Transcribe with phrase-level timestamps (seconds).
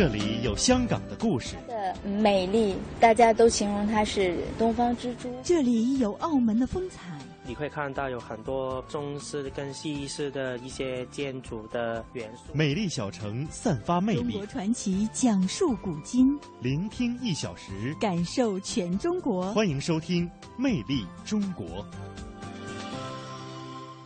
[0.00, 5.30] 这里有香港的故事，的美丽，大家都形容它是东方之珠。
[5.42, 12.44] 这里有澳门的风采，你会看到有很多中式跟西式的一些建筑的元素。
[12.54, 19.52] 美丽小城散发魅力中国，传奇讲述古今，聆听一小时，感受全中国。
[19.52, 20.26] 欢迎收听
[20.56, 21.66] 《魅力中国》。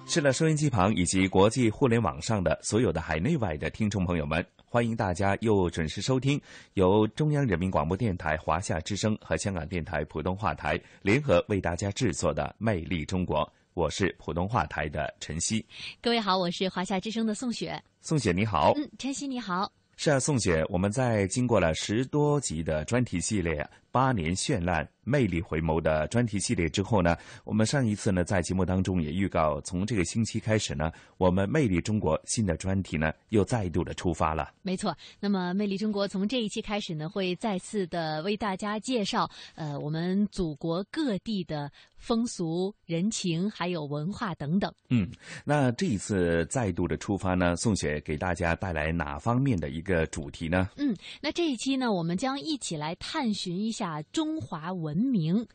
[0.07, 4.45] 是了，收音机旁以及国际互联网上的所有的海内外的听众朋友们，
[4.75, 6.41] 欢迎大家又准时收听
[6.73, 15.65] 由中央人民广播电台华夏之声和香港电台普通话台联合为大家制作的《魅力中国》，我是普通话台的陈曦。
[16.03, 17.81] 各位好，我是华夏之声的宋雪。
[18.01, 19.73] 宋雪你好，嗯，晨曦你好。
[19.97, 23.55] 是啊，宋雪，我们在经过了十多集的专题系列
[23.93, 34.53] 《八年绚烂，魅力回眸》的专题系列之后呢，我们上一次呢在节目当中也预告，从这个星期开始呢，我们《魅力中国》新的专题呢又再度的出发了。
[34.63, 44.73] 没错，那么《魅力中国》从这一期开始呢，会再次的为大家介绍，呃，我们祖国各地的风俗人情，还有文化等等。
[44.91, 45.09] 嗯，
[45.45, 50.69] 那这一次再度的出发呢，宋雪给大家带来哪方面的一个主题呢？
[50.77, 55.47] 嗯，那这一期呢，我们将一起来探寻一下中华文文明。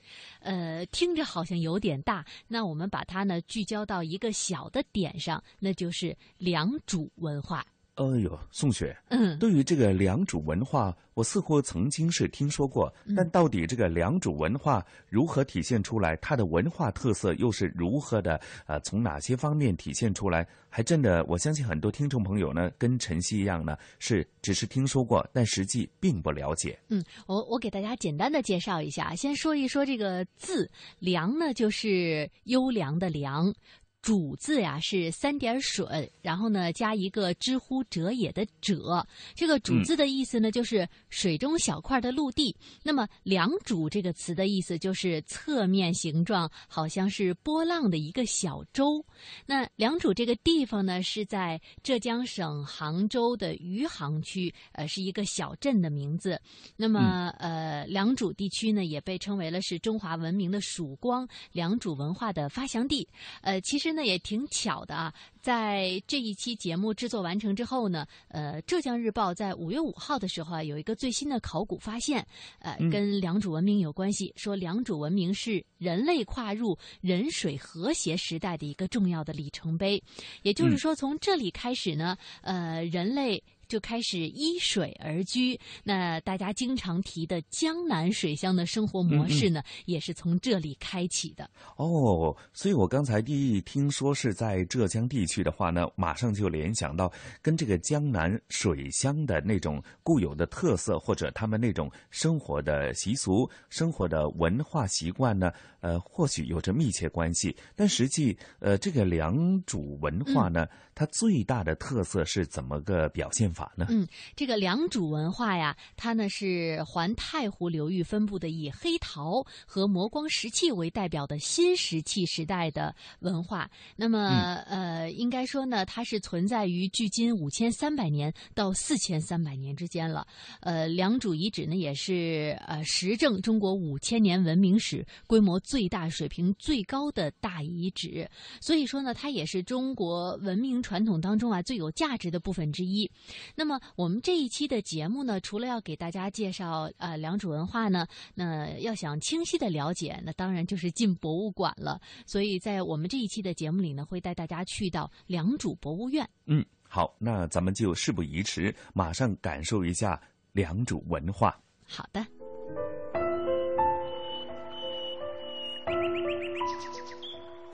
[0.41, 7.65] 呃，听着好像有点大，那我们把它呢聚焦到一个小的点上，那就是良渚文化。
[7.99, 18.39] 哎呦，宋雪，嗯，对于这个良渚文化，我似乎曾经是听说过，但到底这个良渚文化如何体现出来，它的文化特色又是如何的？
[18.67, 20.47] 呃，从哪些方面体现出来？
[20.69, 26.79] 还真的，我相信很多听众朋友呢，跟晨曦一样呢，是只是听说过，但实际并不了解。
[26.87, 33.53] 嗯，我我给大家简单的介绍一下，先说一说这个字“良”呢，就是优良的“良”。
[34.01, 39.05] 渚字呀是三点水，然后呢加一个知乎者也的者。
[39.35, 42.55] 这个主字的意思呢，就是水中小块的陆地。
[42.81, 49.05] 那么良渚这个词的意思就是侧面形状好像是波浪的一个小洲。
[49.45, 56.39] 那良渚这个地方呢，是在浙江省杭州的余杭区，呃，是一个小镇的名字。
[56.77, 63.07] 那么，呃，良渚地区呢，也被称为了是中华文明的曙光，良渚文化的发祥地。
[63.41, 72.25] 呃，其实呢，也挺巧的啊，在这一期节目制作完成之后呢，呃，浙江日报在五月五号的时候啊，有一个最新的考古发现，
[72.59, 80.01] 呃，跟良渚文明有关系，说良渚文明是人类跨入人水和谐时代的一个重要的里程碑。
[80.41, 83.43] 也就是说，从这里开始呢，呃，人类。
[83.69, 91.47] 就开始依水而居，那大家经常提的江南水乡的生活模式呢，也是从这里开启的。
[91.77, 97.11] 哦，所以我刚才第一听说是在浙江地区的话呢，马上就联想到
[97.43, 105.51] 跟这个江南水乡的那种固有的特色，或者他们那种生活的习俗、生活的文化习惯呢，
[105.81, 107.55] 呃，或许有着密切关系。
[107.75, 109.35] 但实际，呃，这个良
[109.65, 113.87] 渚文化呢，它最大的特色是怎么个表现法呢？
[113.89, 123.69] 嗯，这个良渚文化呀，它呢是环太湖流域分布的以黑陶和磨光石器为代表的新石器时代的文化。
[123.95, 130.27] 那么，呃，应该说呢，它是存在于距今五千三百年到四千三百年之间了。
[130.61, 138.27] 呃，良渚遗址呢，也是呃实证中国五千年文明史规模最大、水平最高的大遗址。
[138.59, 143.07] 所以说呢，它也是中国文明传统当中啊最有价值的部分之一。
[143.53, 152.01] 那么我们这一期的节目呢，除了要给大家介绍呃良渚文化呢，那要想清晰的了解，那当然就是进博物馆了。
[152.25, 156.27] 所以在我们这一期的节目里呢，会带大家去到良渚博物院。
[156.47, 160.19] 嗯，好，那咱们就事不宜迟，马上感受一下
[160.53, 161.55] 良渚文化。
[161.85, 162.38] 好的。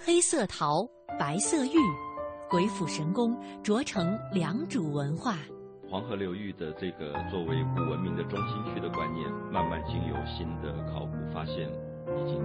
[0.05, 1.79] 黑色陶，白色玉，
[2.47, 5.35] 鬼斧神工琢成良渚文化。
[5.89, 11.67] 黄河流域的这个作为古文明的中心区的观念，慢慢经由新的考古发现，
[12.19, 12.37] 已经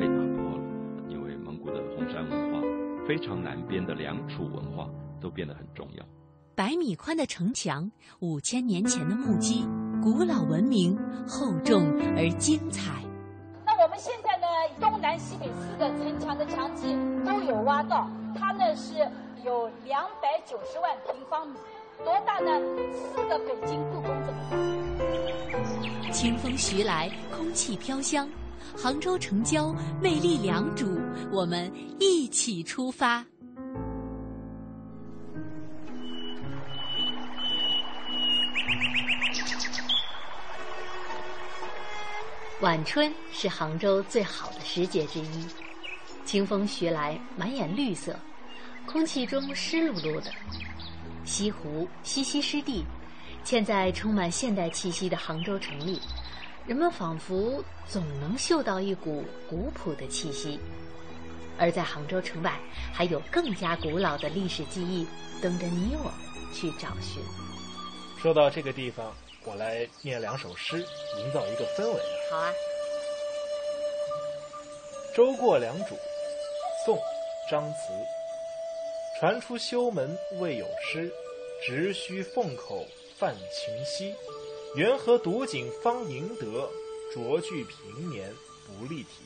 [0.00, 0.64] 被打破了。
[1.08, 6.04] 因为蒙古的红山文化、非常南边的良渚文化都变得很重要。
[6.56, 7.88] 百米宽的城墙，
[8.18, 9.64] 五千年前的木屐，
[10.02, 11.84] 古老文明，厚重
[12.16, 13.00] 而精彩。
[13.64, 14.35] 那我们现在呢，
[14.80, 18.08] 东南西北四个城墙的墙基都有挖到，
[18.38, 18.94] 它呢是
[19.44, 21.54] 有两百九十万平方米，
[22.04, 22.50] 多大呢？
[22.92, 26.12] 四个北京故宫这么大。
[26.12, 28.28] 清风徐来，空气飘香，
[28.76, 30.98] 杭州城郊魅力良渚，
[31.32, 33.24] 我们一起出发。
[42.62, 45.46] 晚春是杭州最好的时节之一，
[46.24, 48.18] 清风徐来，满眼绿色，
[48.86, 50.32] 空气中湿漉漉的。
[51.26, 52.82] 西湖西溪湿地，
[53.44, 56.00] 嵌在充满现代气息的杭州城里，
[56.66, 60.58] 人们仿佛总能嗅到一股古朴的气息。
[61.58, 62.58] 而在杭州城外，
[62.90, 65.06] 还有更加古老的历史记忆
[65.42, 66.10] 等着你我
[66.54, 67.22] 去找寻。
[68.16, 69.12] 说到这个地方，
[69.46, 70.78] 我来念两首诗，
[71.18, 72.00] 营造一个氛围。
[72.28, 72.52] 好啊。
[75.14, 75.94] 舟过良渚，
[76.84, 76.98] 宋·
[77.48, 77.92] 张慈。
[79.20, 81.10] 传出修门未有诗，
[81.64, 82.84] 直须凤口
[83.16, 84.14] 泛晴溪。
[84.74, 86.68] 缘何独景方赢得，
[87.14, 88.28] 着句平年
[88.66, 89.22] 不立题。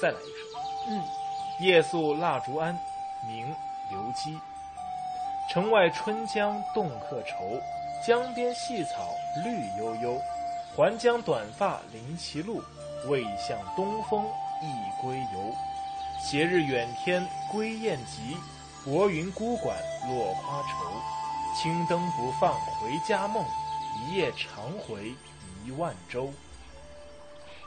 [0.00, 0.58] 再来一首。
[0.88, 1.02] 嗯。
[1.60, 2.72] 夜宿蜡烛庵，
[3.26, 3.46] 明·
[3.90, 4.38] 刘基。
[5.52, 7.60] 城外春江动客愁，
[8.06, 9.14] 江边细草
[9.44, 10.20] 绿悠悠。
[10.74, 12.62] 还将短发临其路，
[13.06, 14.24] 未向东风
[14.62, 15.54] 一归游。
[16.24, 18.36] 斜日远天归雁急。
[18.84, 19.76] 薄云孤馆
[20.08, 20.90] 落花愁，
[21.54, 23.44] 青灯不放回家梦，
[23.98, 25.14] 一夜长回
[25.64, 26.32] 一万州。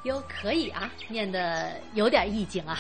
[0.05, 2.77] 哟，可以啊，念的有点意境啊。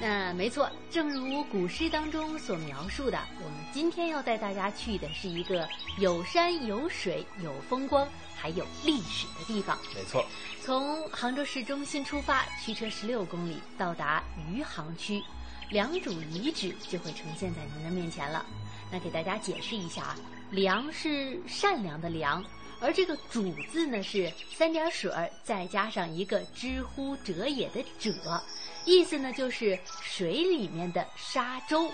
[0.00, 5.68] 那没错，正如古诗当中所描述的，我们今天要带大家去的是一个
[5.98, 9.78] 有山有水有风光还有历史的地方。
[9.94, 10.24] 没错，
[10.62, 15.22] 从杭州市中心出发，驱车十六公里到达余杭区。
[15.68, 18.46] 良渚遗址就会呈现在您的面前了。
[18.90, 20.16] 那给大家解释一下啊，
[20.52, 22.42] 良是善良的良，
[22.80, 28.12] 而这个渚字呢是三点水儿再加上一个知乎者也的者，
[28.84, 31.90] 意思呢就是水里面的沙洲。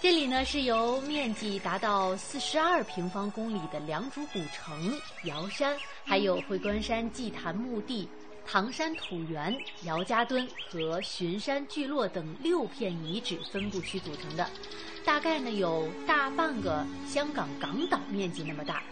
[0.00, 8.08] 这里呢是由面积达到四十二平方公里的良渚古城、瑶山，还有会观山祭坛墓地。
[8.44, 14.50] 唐山土原、姚家墩和巡山聚落等六片遗址分布区组成的，
[15.04, 18.82] 大概呢有大半个香港港岛面积那么大。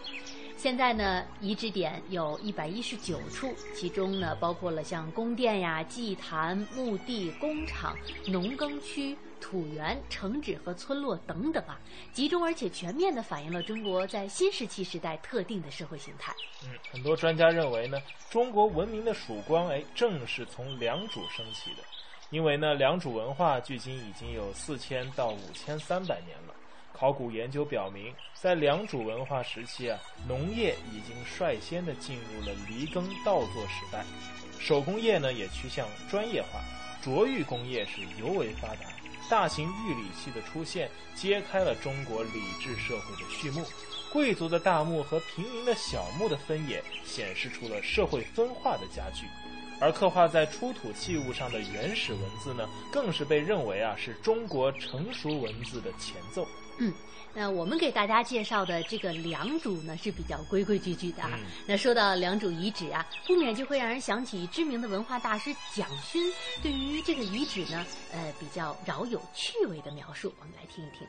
[0.63, 7.97] 现在呢，遗址点有一百一十九处，其中呢包括了像宫殿呀、祭坛、墓地、工厂、
[8.27, 11.81] 农耕区、土原、城址和村落等等啊，
[12.13, 16.31] 集中而且全面地反映了中国在新石器时代特定的社会形态。
[16.67, 17.99] 嗯，很多专家认为呢，
[18.29, 21.83] 中国文明的曙光哎，正是从良渚升起的，
[22.29, 26.55] 因为呢，良渚文化距今已经有四千到五千三百年了。
[27.01, 29.99] 考古研究表明，在良渚文化时期啊，
[30.29, 34.05] 农业已经率先的进入了犁耕稻作时代，
[34.59, 36.61] 手工业呢也趋向专业化，
[37.03, 38.85] 琢玉工业是尤为发达，
[39.31, 43.65] 大型玉理器的出现揭开了中国礼制社会的序幕，
[44.13, 49.25] 贵族的大墓和平民的小墓的分野显示出了社会分化的加剧。
[49.81, 56.47] 而刻画在出土器物上的原始文字呢，更是被认为啊是中国成熟文字的前奏。
[56.81, 56.93] 嗯，
[57.33, 61.39] 那我们给大家介绍的这个良渚呢是比较规规矩矩的啊。
[61.67, 66.21] 那说到良渚遗址啊，不免就会让人想起知名的文化大师蒋勋
[66.63, 70.35] 对于这个遗址呢，呃，比较饶有趣味的描述。
[70.41, 71.07] 我们来听一听。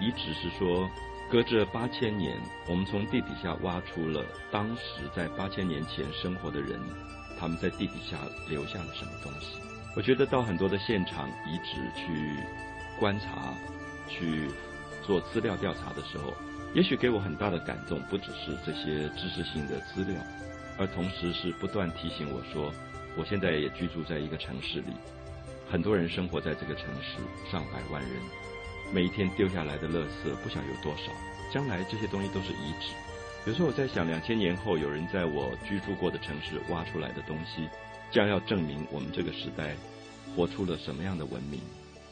[0.00, 0.88] 遗址是说。
[1.30, 2.36] 隔着八千年，
[2.68, 6.78] 我们从地底下挖出了当时在八千年前生活的人，
[7.40, 8.18] 他们在地底下
[8.50, 9.56] 留下了什么东西？
[9.96, 12.36] 我觉得到很多的现场遗址去
[13.00, 13.54] 观察、
[14.12, 14.48] 去
[15.02, 16.32] 做资料调查的时候，
[16.74, 20.20] 也许给我很大的感动，不只是这些知识性的资料，
[20.78, 22.72] 而同时是不断提醒我说，
[23.16, 24.92] 我现在也居住在一个城市里，
[25.70, 27.18] 很多人生活在这个城市，
[27.50, 28.10] 上百万人。
[28.92, 31.10] 每一天丢下来的垃圾不想有多少，
[31.52, 32.92] 将来这些东西都是遗址。
[33.46, 37.68] 有时候我在想，两千年后有人在我居住过的城市挖出来的东西，
[38.10, 39.74] 将要证明我们这个时代
[40.36, 41.60] 活出了什么样的文明？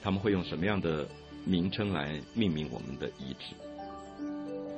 [0.03, 1.07] 他们会用什么样的
[1.45, 3.55] 名称来命名我们的遗址？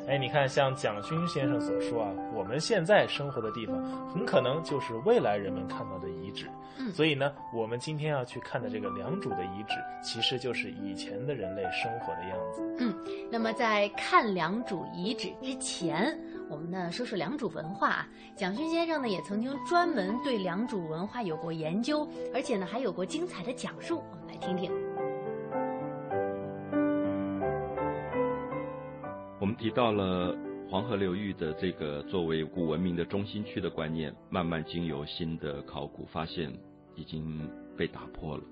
[0.09, 3.76] 哎，你看，像蒋勋先生所说啊，我们现在生活的地方，
[4.12, 6.49] 很可能就是未来人们看到的遗址。
[6.76, 12.76] 嗯，所以呢，我们今天要去看的这个良渚的遗址，其实就是以前的人类生活的样子。
[12.81, 12.92] 嗯，
[13.31, 16.19] 那么在看良渚遗址之前，
[16.50, 18.09] 我们呢说说良渚文化啊。
[18.35, 24.69] 蒋勋先生呢也曾经专门对良渚文化有过研究，而且呢还有过精彩的讲述，我们来听听。
[29.56, 30.37] 提到了
[30.68, 36.52] 黄河流域的这个作为古文明的中心区的观念，慢慢经由新的考古发现
[36.94, 38.44] 已经被打破了。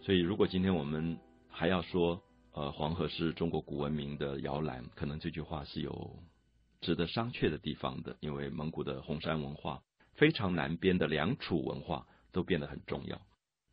[0.00, 2.20] 所以，如果今天我们还要说，
[2.52, 6.16] 呃，黄河是中国古文明的摇篮，可能这句话是有
[6.80, 8.16] 值得商榷的地方的。
[8.20, 9.82] 因为蒙古的红山文化
[10.14, 13.20] 非常南边的良渚文化都变得很重要。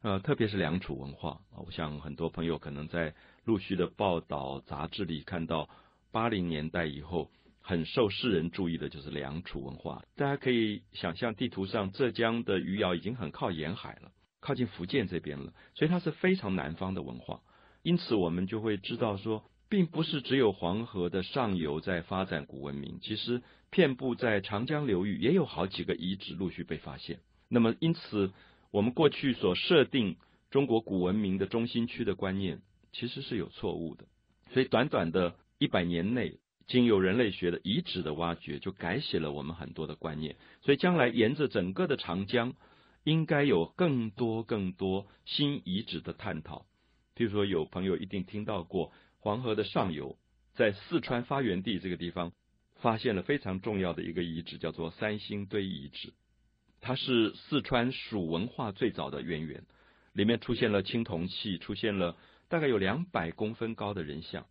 [0.01, 3.13] 呃，特别是良渚文化，我想很多朋友可能在
[3.45, 5.69] 陆续的报道杂志里看到，
[6.13, 7.29] 八零年代以后
[7.59, 10.01] 很受世人注意的就是良渚文化。
[10.15, 17.41] 大家可以想象，地图上浙江的余姚已经很靠沿海了，靠近福建这边了，所以它是非常南方的文化。
[17.81, 23.41] 因此，我们就会知道说，并不是只有黄河的上游在发展古文明，其实
[23.71, 27.19] 遍布在长江流域也有好几个遗址陆续被发现。
[27.49, 28.31] 那么，因此。
[28.73, 30.17] 我们过去所设定
[30.49, 32.59] 中国古文明的中心区的观念，
[32.91, 34.05] 其实是有错误的。
[34.51, 40.35] 所以，短短的一百年内，经由人类学的遗址的挖掘，就改写了我们很多的观念。
[40.61, 42.53] 所以，将来沿着整个的长江，
[43.03, 46.65] 应该有更多更多新遗址的探讨。
[47.15, 50.17] 譬如说，有朋友一定听到过黄河的上游，
[50.53, 52.31] 在四川发源地这个地方，
[52.75, 56.13] 发现了非常重要的一个遗址，叫做三星堆遗址。
[56.81, 59.63] 它是四川蜀文化最早的渊源，
[60.11, 62.17] 里面出现了青铜器，出现了
[62.49, 64.45] 大概有两百公分高的人像，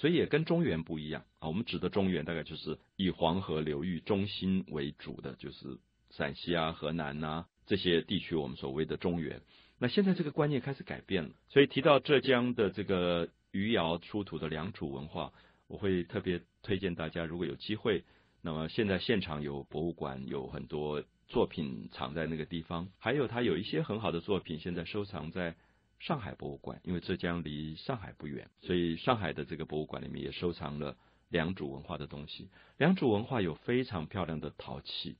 [0.00, 1.48] 所以也跟中原不一样啊。
[1.48, 5.78] 我们指的中原大概就是以黄河流域中心为主的，就是
[6.10, 9.40] 陕西啊、河南呐这些地区，我们所谓的中原。
[9.78, 15.32] 那现在这个观念开始改变了，所以提到浙江的这个余姚出土的良渚文化，
[15.66, 18.04] 我会特别推荐大家，如果有机会，
[18.42, 21.02] 那么现在现场有博物馆，有很多。
[21.30, 25.54] 作品藏在那个地方，还有他有一些很好的作品，现在收藏在
[25.98, 26.80] 上海博物馆。
[26.84, 30.96] 因为浙江离上海不远，所以上海的这个博物馆里面也收藏了
[31.28, 32.48] 良渚文化的东西。
[32.76, 35.16] 良渚文化有非常漂亮的陶器，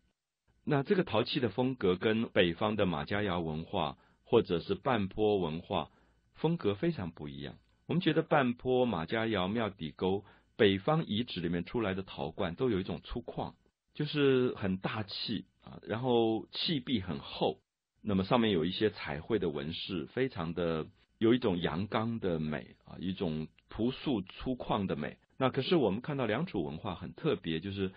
[0.64, 5.90] 那这个陶器的风格跟北方的马家窑文化或者是半坡文化
[6.34, 7.56] 风格非常不一样。
[7.86, 10.24] 我们觉得半坡、马家窑、庙底沟
[10.56, 13.54] 北方遗址里面出来的陶罐都有一种粗犷，
[13.94, 15.80] 就是很大气啊。
[15.86, 17.60] 然后器壁很厚，
[18.02, 20.86] 那么上面有一些彩绘的纹饰，非常的
[21.18, 25.16] 有一种阳刚的美啊，一种朴素粗犷的美。
[25.36, 27.90] 那可是我们看到良渚文化很特别，就是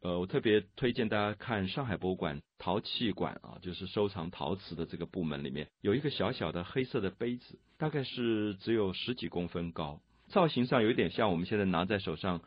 [0.00, 12.42] 呃，我特别推荐大家看上海博物馆陶器馆啊，就是收藏陶瓷的这个部门里面有一个小小的黑色的杯子，大概是只有十几公分高，造型上有点像我们现在拿在手上。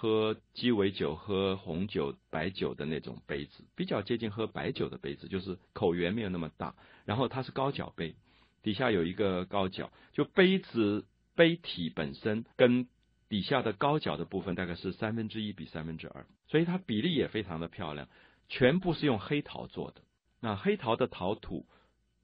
[0.00, 6.74] 喝鸡尾酒、喝红酒、白酒的那种杯子，比较接近喝白酒的杯子，就是口圆没有那么大。
[7.04, 8.14] 然后它是高脚杯，
[8.62, 11.04] 底下有一个高脚，就杯子
[11.36, 12.88] 杯体本身跟
[13.28, 18.08] 底下的高脚的部分大概是三分之一比三分之二，所以它比例也非常的漂亮。
[18.48, 20.00] 全部是用黑陶做的，
[20.40, 21.66] 那黑陶的陶土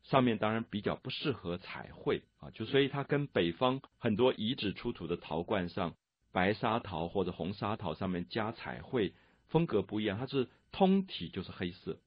[0.02, 5.94] 上面当然比较不适合彩绘啊，就所以它跟北方很多遗址出土的陶罐上。
[6.36, 9.14] 白砂陶或者红砂陶上面加彩绘，
[9.48, 10.18] 风格不一样。
[10.18, 11.98] 它是通体就是黑色，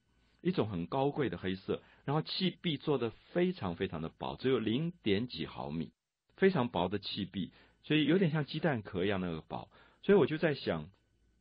[0.42, 1.82] 一种很高贵的黑色。
[2.06, 5.90] 然后器壁做的非常非常的薄，只有零点几毫米，
[6.38, 9.68] 非常薄的器壁，所以有点像鸡蛋壳一样那个薄。
[10.04, 10.92] 所以我就在想，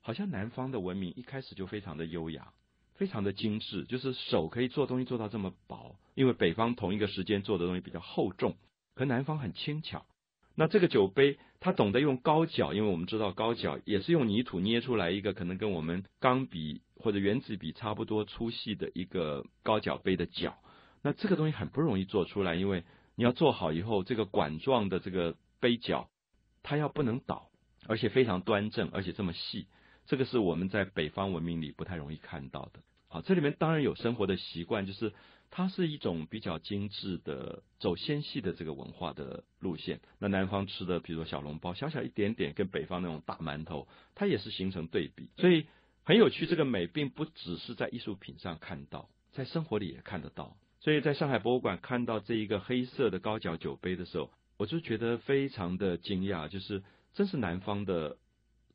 [0.00, 2.54] 好像南方的文明一开始就非常的优雅，
[2.94, 5.94] 非常的精致，就是手可以做东西做到这么薄。
[6.14, 8.56] 因为北方同一个时间做的东西比较厚重，
[8.94, 10.06] 可南方很轻巧。
[10.60, 20.58] 那这个酒杯，它懂得用高脚，因为我们知道高脚也是用泥土捏出来一个可能跟我们钢笔或者圆子笔差不多粗细的一个高脚杯的脚。
[21.00, 22.82] 那这个东西很不容易做出来，因为
[23.14, 26.10] 你要做好以后，这个管状的这个杯脚，
[26.64, 27.50] 它要不能倒，
[27.86, 29.68] 而且非常端正，而且这么细，
[30.06, 32.80] 这个是我们在北方文明里不太容易看到的。
[33.06, 35.12] 好，这里面当然有生活的习惯，就是。
[35.50, 40.00] 它是一种比较精致的走纤细的这个文化的路线。
[40.18, 45.30] 那南方吃的，比如说小笼包，小小一点点，跟北方那种大馒头，它也是形成对比。
[45.36, 45.66] 所以
[46.04, 50.56] 很有趣，这个美并不只是在艺术品上看到，在生活里也看得到。
[50.80, 56.82] 所以在上海博物馆看到这一个黑色的高脚酒杯的时候，我就觉得非常的惊讶，就是
[57.14, 58.18] 真是南方的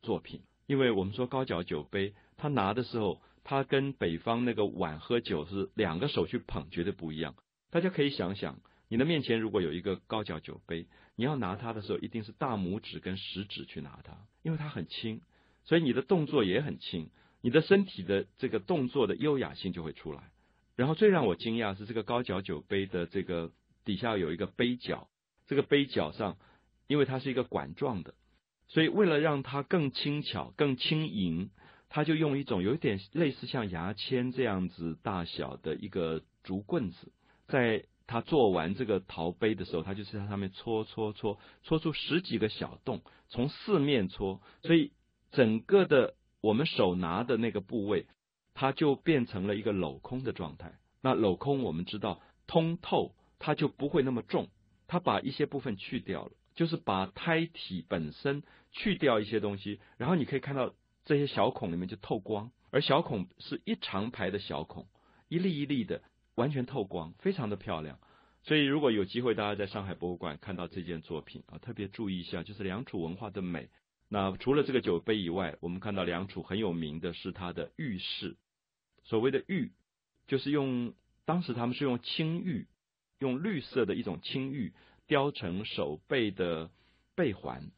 [0.02, 0.42] 作品。
[0.66, 3.22] 因为我们说高脚酒杯，他拿的时候。
[3.44, 7.36] 它跟北方那个碗喝酒是两个手去捧，绝对不一样。
[7.70, 15.22] 大家可以想想，你的面前如果有一个高脚酒杯，你要拿它的时候，一定是大拇指跟食指去拿它，因为它很轻，
[15.66, 17.10] 所以你的动作也很轻，
[17.42, 20.32] 你的身体的这个动作的优雅性就会出来。
[20.76, 23.52] 然后最让我惊讶是这个高脚酒杯的这个
[23.84, 25.10] 底下有一个杯角，
[25.48, 26.38] 这个杯角上，
[26.88, 28.14] 因为它是一个管状的，
[28.68, 31.50] 所以为了让它更轻巧、更轻盈。
[31.96, 37.12] 他就用一种有点类似像牙签这样子大小的一个竹棍子，
[37.48, 44.92] 在他做完这个陶杯的时候，他就是在上面搓搓搓，搓出十几个小洞，从四面搓，所以
[45.32, 48.08] 整个的我们手拿的那个部位
[48.56, 50.80] 它就变成了一个镂空的状态。
[51.00, 54.50] 那镂空我们知道通透，它就不会那么重，
[54.88, 60.74] 它把一些部分去掉了，就是把胎体本身去掉一些东西，然后你可以看到
[61.06, 64.88] 这些小孔里面就透光，而小孔是一长排的小孔，
[65.28, 66.02] 一粒一粒的，
[66.36, 68.00] 完全透光，非常的漂亮。
[68.44, 73.70] 所以如果有机会，大家在上海博物馆看到这件作品啊，特别注意一下，就是良渚文化的美。
[74.10, 78.36] 那除了这个酒杯以外，我们看到良渚很有名的是它的玉饰。
[79.04, 79.72] 所谓的玉，
[80.28, 80.94] 就是用
[81.26, 82.68] 当时他们是用青玉，
[83.20, 84.74] 用绿色的一种青玉
[85.08, 86.70] 雕成手背的
[87.16, 87.72] 背环。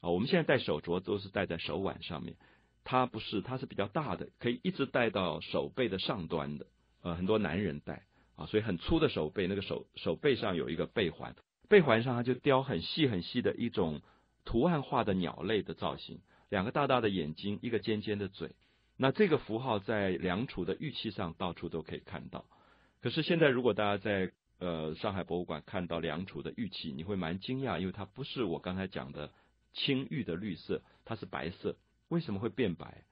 [0.00, 2.36] 啊，我们现在戴手镯都是戴在手腕上面，
[2.84, 6.66] 它不是，它是比较大的，可以一直戴到手背的上端的。
[7.02, 8.04] 呃，很多男人戴
[8.36, 11.34] 啊，所以很粗的手背，那个手手背上有一个背环，
[11.68, 14.00] 背环上它就雕很细很细的一种。
[14.46, 18.50] 图案化的鸟类的造型，两个大大的眼睛，一个尖尖的嘴。
[18.98, 22.44] 那这个符号在梁楚的玉器上到处都可以看到。
[23.00, 29.32] 可是现在，如果大家在呃上海博物馆看到梁楚的玉器，你会蛮惊讶，因为它不是我刚才讲的
[29.72, 31.74] 青玉的绿色，它是白色。
[32.14, 33.04] 为什么会变白？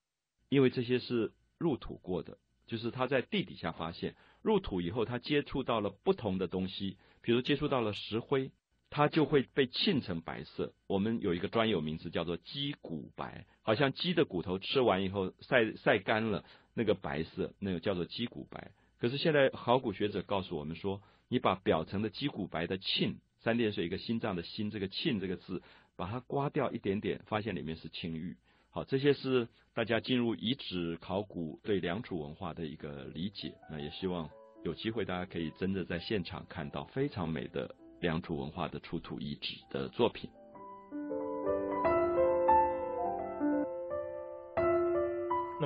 [0.48, 8.50] 因为这些是入土过的，就是它在地底下发现入土以后，它接触到了不同的东西，比如接触到了石灰。
[8.94, 10.74] 它就会被沁成白色。
[10.86, 16.44] 我们有一个专有名词叫做鸡骨白，好像鸡的骨头吃完以后晒晒干了，
[16.74, 18.72] 那个白色，那个叫做鸡骨白。
[18.98, 25.62] 可是现在考古学者告诉我们说，你把表层的鸡骨白的沁，三点水一个心脏的心，这个沁这个字，
[25.96, 28.36] 把它刮掉一点点，发现里面是青玉。
[28.72, 33.54] 好，这些是大家进入遗址考古对良渚文化的一个理解。
[33.70, 34.28] 那也希望
[34.64, 37.72] 有机会大家可以真的在现场看到非常美的。
[38.02, 40.28] 良渚文化的出土遗址的作品。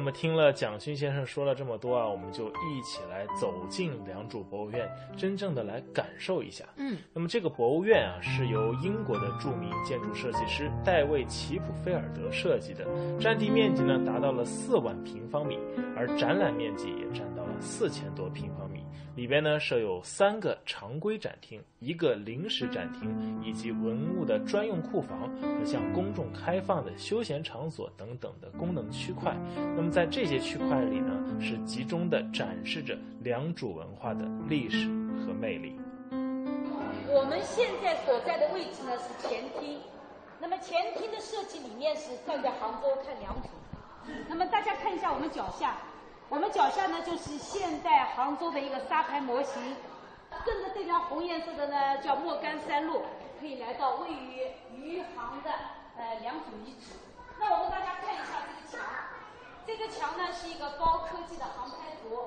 [0.07, 6.65] 么，听了蒋勋先生说了这么多啊，我们就一起来走进良渚博物院，真正的来感受一下。
[6.77, 12.87] 嗯，那么这个博物院啊，是由英国的著名建筑设计师戴维·齐普菲尔德设计的，
[13.19, 15.59] 占地面积呢达到了四万平方米，
[15.97, 18.76] 而展览面积也占到了四千多平方米。
[19.15, 29.35] 里边呢设有三个常规展厅、一个临时展厅，以及文物的专用库房和向公众开放的休闲场所等等的功能区块。
[29.77, 34.87] 那么在这些区块里呢，是集中的展示着良渚文化的历史
[35.19, 35.79] 和魅力。
[37.09, 39.79] 我们现在所在的位置呢是前厅，
[40.41, 43.49] 那么前厅的设计理念是站在杭州看良渚。
[44.29, 45.79] 那么大家看一下我们脚下。
[46.29, 49.77] 我们脚下呢，就是现代杭州的一个沙盘模型。
[50.45, 53.03] 顺着这条红颜色的呢，叫莫干山路，
[53.39, 54.43] 可以来到位于
[54.75, 55.51] 余杭的
[55.97, 56.95] 呃良渚遗址。
[57.39, 58.85] 那我们大家看一下这个墙，
[59.65, 62.19] 这个墙呢是一个高科技的航拍图，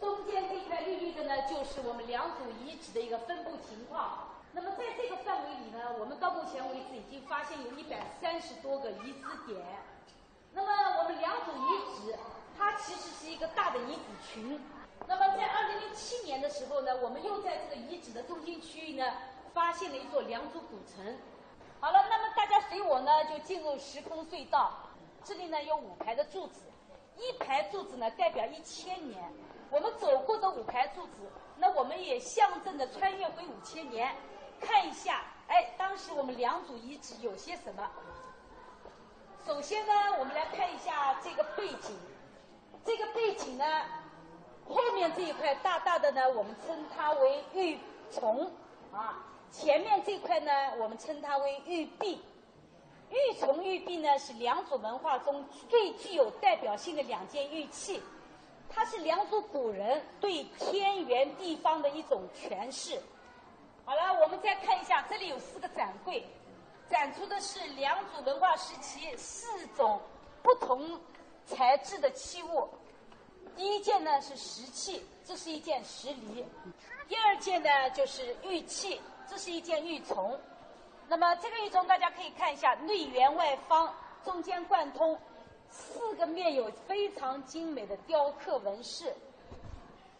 [0.00, 4.28] 中间这块绿绿的呢，就是我们良渚遗址的一个分布情况。
[4.52, 9.60] 那么在这个范围里呢，我们到目前为止已经发现有一百三十多个遗址点。
[10.54, 12.14] 那么我们良渚遗址。
[12.58, 14.60] 它其实是一个大的遗址群。
[15.06, 19.04] 那么在二零零七年的时候呢，我们又在这个遗址的中心区域呢，
[19.54, 21.16] 发现了一座良渚古城。
[21.80, 24.72] 好了，那么大家随我呢，就进入时空隧道。
[25.22, 26.62] 这里呢有五排的柱子，
[27.16, 29.22] 一排柱子呢代表一千年。
[29.70, 31.12] 我们走过这五排柱子，
[31.56, 34.16] 那我们也象征着穿越回五千年，
[34.60, 37.88] 看一下，哎，当时我们良渚遗址有些什么。
[39.46, 41.96] 首先呢，我们来看一下这个背景。
[42.88, 43.66] 这个背景呢，
[44.66, 47.78] 后面这一块大大的呢，我们称它为玉
[48.10, 48.48] 琮
[48.90, 49.22] 啊。
[49.52, 52.18] 前面这块呢，我们称它为玉璧。
[53.10, 58.02] 玉琮、玉璧呢，是良渚文化中最具有代表性的两件玉器，
[58.70, 62.98] 它是良渚古人对天圆地方的一种诠释。
[63.84, 66.24] 好了，我们再看一下，这里有四个展柜，
[66.88, 70.00] 展出的是良渚文化时期四种
[70.42, 70.98] 不同。
[71.48, 72.68] 材质的器物，
[73.56, 76.44] 第一件呢是石器，这是一件石梨；
[77.08, 80.36] 第二件呢就是玉器，这是一件玉琮。
[81.08, 85.18] 那么这个玉琮大家可以看一下，内圆外方，中间贯通，
[85.70, 89.14] 四个面有非常精美的雕刻纹饰。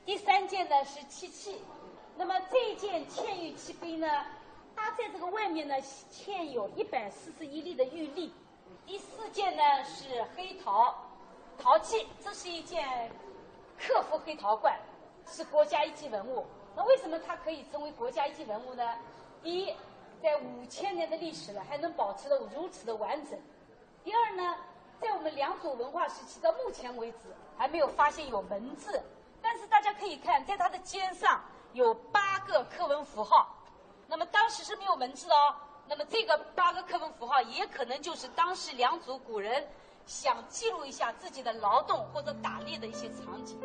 [0.06, 1.60] 第三件呢是漆器，
[2.16, 4.24] 那么这件嵌玉器杯呢，
[4.74, 5.74] 它在这个外面呢
[6.10, 8.32] 嵌有一百四十一粒的玉粒。
[8.86, 11.04] 第四件呢是黑陶。
[11.58, 13.10] 陶器，这是一件
[13.78, 14.78] 克夫黑陶罐，
[15.26, 16.46] 是国家一级文物。
[16.76, 18.94] 那为什么它可以成为国家一级文物呢？
[19.42, 19.74] 第一，
[20.22, 23.38] 在五千年的历史了，还能保持的如此的完整。
[24.04, 24.56] 第二呢，
[25.00, 27.18] 在我们良渚文化时期到目前为止
[27.56, 29.02] 还没有发现有文字，
[29.42, 31.42] 但是大家可以看，在它的肩上
[31.72, 33.54] 有八个刻文符号。
[34.06, 35.54] 那么当时是没有文字的哦。
[35.88, 39.66] 那么这个八个刻文符号也可能就是当时良渚古人
[40.08, 43.58] 想记录一下自己的劳动或者打猎的一些场景。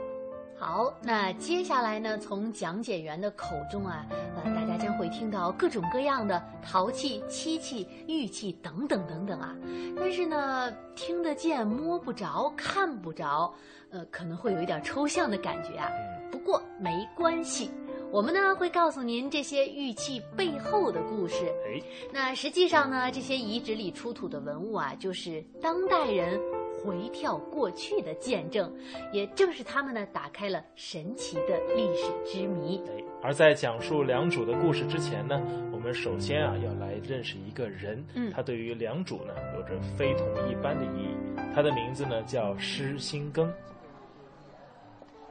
[0.59, 9.55] 好，那接下来呢，从讲解员的口中啊，呃，大家将会听到各种各样的陶器、漆器、玉器等等等等啊。
[9.97, 13.53] 但是呢，听得见摸不着、看不着，
[13.89, 15.89] 呃，可能会有一点抽象的感觉啊。
[16.29, 17.71] 不过没关系。
[18.13, 21.51] 我们呢会告诉您这些玉器背后的故事。
[21.65, 26.39] 哎，那实际上呢，这些遗址里出土的文物啊，就是当代人
[26.85, 28.71] 回跳过去的见证，
[29.11, 32.79] 也正是他们呢打开了神奇的历史之谜。
[32.87, 41.15] 哎，而在讲述良渚的故事之前呢，我们首先啊要来认识一个人，嗯，他对于良渚呢有着非同一般的意义。
[41.55, 43.49] 他的名字呢叫施新庚。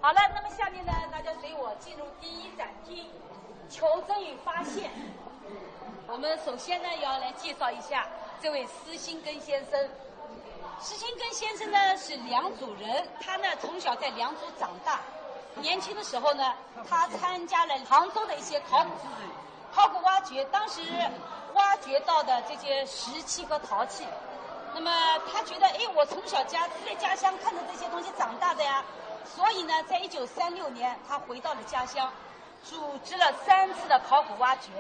[0.03, 3.09] 好了，那么下面呢，大家随我进入第一展厅——
[3.71, 4.91] 求真与发现。
[6.11, 8.05] 我们首先呢，要来介绍一下
[8.43, 9.89] 这位施新根先生。
[10.81, 14.99] 施新根先生呢是良渚人，他呢从小在良渚长大。
[15.55, 16.53] 年轻的时候呢，
[16.91, 18.91] 他参加了杭州的一些考古
[19.73, 20.81] 考古挖掘，当时
[21.55, 24.05] 挖掘到的这些石器和陶器。
[24.75, 24.91] 那么
[25.31, 28.85] 他觉得，哎，我从小家在家乡看着这些东西长大的呀。
[29.25, 32.13] 所以呢，在一九三六年，他回到了家乡，
[32.65, 34.71] 组织了三次的考古挖掘。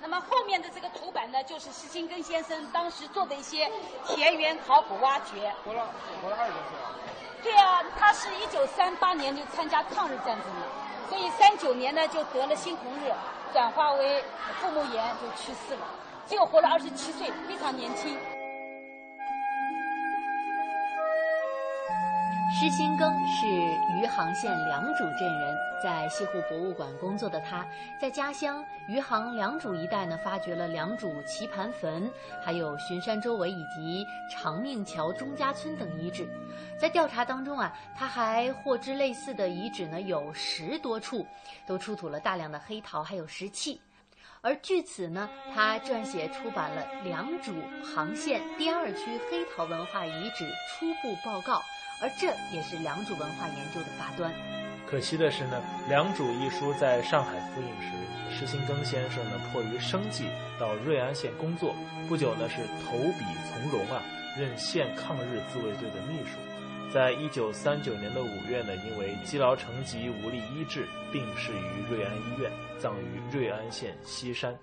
[0.00, 3.68] 那么后面的这个图板呢，就是施新庚先生当时做的一些
[4.06, 5.52] 田园考古挖掘。
[5.64, 5.88] 活了，
[6.22, 6.94] 活了二十多岁啊。
[7.42, 10.66] 对啊，他是一九三八年就参加抗日战争了，
[11.08, 13.14] 所以三九年呢就得了猩红热，
[13.52, 14.24] 转化为
[14.60, 15.86] 腹膜炎就去世了，
[16.28, 18.16] 只有活了二十七岁，非常年轻。
[22.50, 23.46] 施新庚是
[24.00, 27.64] 余杭县良渚镇人，在西湖博物馆工作的他，
[28.00, 32.10] 在家乡余杭良渚一带呢，发掘了良渚棋盘坟，
[32.42, 36.26] 还有巡山周围以及长命桥钟家村等遗址。
[36.80, 41.26] 在调查当中啊，他还获知类似的遗址呢有十多处，
[41.66, 43.78] 都出土了大量的黑陶还有石器。
[44.40, 51.54] 而据此呢，他撰写出版了《良渚杭县第二区黑陶文化遗址初步报告》。
[52.00, 54.32] 而这也是良渚文化研究的发端。
[54.86, 57.90] 可惜的是呢，《良渚》一书在上海复印时，
[58.30, 60.28] 施新庚先生呢迫于生计
[60.60, 61.74] 到瑞安县工作，
[62.08, 64.00] 不久呢是投笔从戎啊，
[64.38, 66.38] 任县抗日自卫队的秘书。
[66.92, 74.56] 在一九三九年的五月呢，因为积劳成疾无力医治，病逝于瑞安医院，葬于瑞安县西山。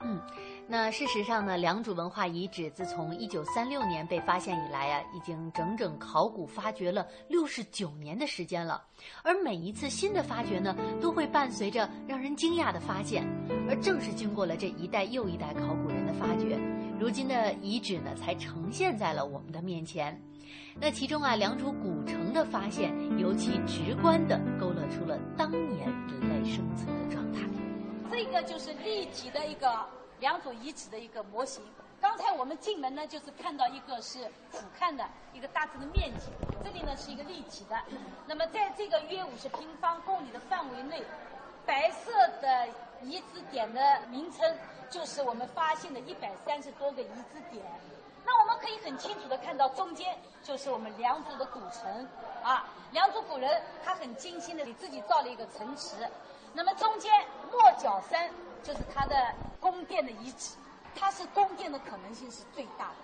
[0.00, 0.20] 嗯。
[0.68, 8.80] 那事实上呢，良渚文化遗址自从一九三六年被发现以来啊，已经整整考古发掘了六十九年的时间了。
[9.24, 13.26] 而每一次新的发掘呢，都会伴随着让人惊讶的发现。
[13.68, 16.56] 而正是经过了这一代又一代考古人的发掘，
[17.00, 20.16] 如今的遗址呢，才呈现在了我们的面前。
[20.78, 27.40] 那其中啊，良渚古城的发现，尤其直观地勾勒出了当年人类生存的状态。
[28.10, 29.86] 这个就是立体的一个。
[30.20, 31.64] 良渚遗址的一个模型。
[31.98, 34.18] 刚才我们进门呢，就是看到一个是
[34.50, 35.02] 俯瞰的
[35.32, 36.26] 一个大致的面积，
[36.62, 37.76] 这里呢是一个立体的。
[38.26, 41.02] 那么在这个约五十平方公里的范围内，
[41.64, 42.68] 白色的
[43.02, 43.80] 遗址点的
[44.10, 44.54] 名称
[44.90, 47.64] 就是我们发现的一百三十多个遗址点。
[48.24, 52.08] 那我们可以很清楚的看到，中间就是我们良渚的古城
[52.42, 52.66] 啊。
[52.92, 55.94] 良渚古人他很精心的给自己造了一个城池。
[56.52, 57.12] 那么中间
[57.50, 58.30] 莫角山。
[58.62, 59.16] 就是它的
[59.58, 60.54] 宫殿的遗址，
[60.94, 62.96] 它是宫殿的可能性是最大的，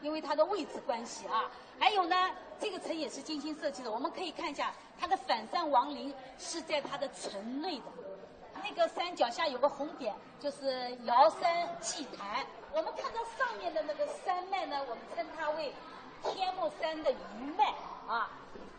[0.00, 1.50] 因为它的位置关系啊。
[1.78, 2.16] 还有呢，
[2.58, 3.90] 这个城也是精心设计的。
[3.90, 7.84] 我们可以看一下，它的反山王陵是在它的城内的。
[8.62, 12.44] 那个山脚下有个红点，就是瑶山祭坛。
[12.72, 15.72] 我们看到上面的那个山脉呢，我们称它为
[16.22, 17.74] 天目山的余脉
[18.06, 18.30] 啊。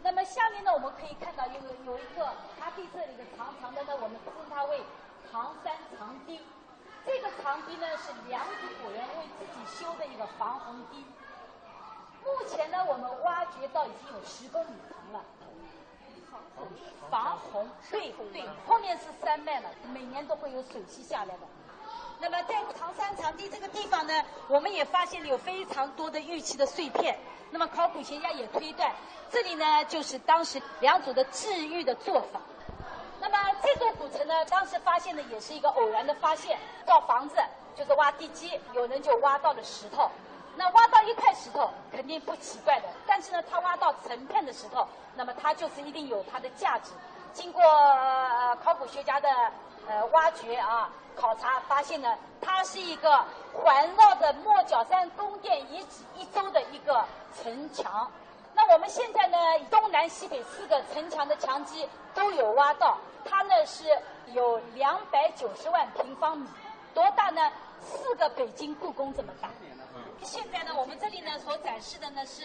[0.03, 1.53] 那么下面呢，我们可以看到有
[1.85, 4.81] 有一个它地这里的长长的呢，我们称它为。
[5.29, 6.39] 唐山长堤，
[7.05, 11.05] 这个长堤呢是良渚古人为自己修的一个防洪堤。
[12.23, 15.25] 目前呢，我们挖掘到已经有十公里长了。
[17.09, 21.41] 防洪，对对，后面是山脉了，每年都会有水汽下来的。
[22.19, 24.13] 那么在长山长堤这个地方呢，
[24.47, 27.17] 我们也发现了有非常多的玉器的碎片。
[27.49, 28.91] 那么考古学家也推断，
[29.31, 32.41] 这里呢就是当时良渚的治玉的做法。
[33.21, 37.35] 那么这座古城呢，当时发现的也是一个偶然的发现，造房子
[37.75, 40.11] 就是挖地基，有人就挖到了石头，
[40.59, 46.91] 那挖到一块石头肯定不奇怪的，但是呢，他挖到成片的石头，那么它就是一定有它的价值。
[47.31, 49.29] 经过呃考古学家的
[49.87, 57.05] 呃挖掘啊考察，发现呢，它是一个环绕着莫角山宫殿遗址一周的一个
[57.39, 58.09] 城墙。
[58.55, 59.37] 那我们现在呢，
[59.69, 63.85] 东南西北四个城墙的墙基都有挖到，它呢是
[64.33, 66.47] 有两百九十万平方米，
[66.95, 67.51] 多大呢？
[67.79, 69.49] 四个北京故宫这么大。
[70.23, 72.43] 现在呢，我们这里呢所展示的呢是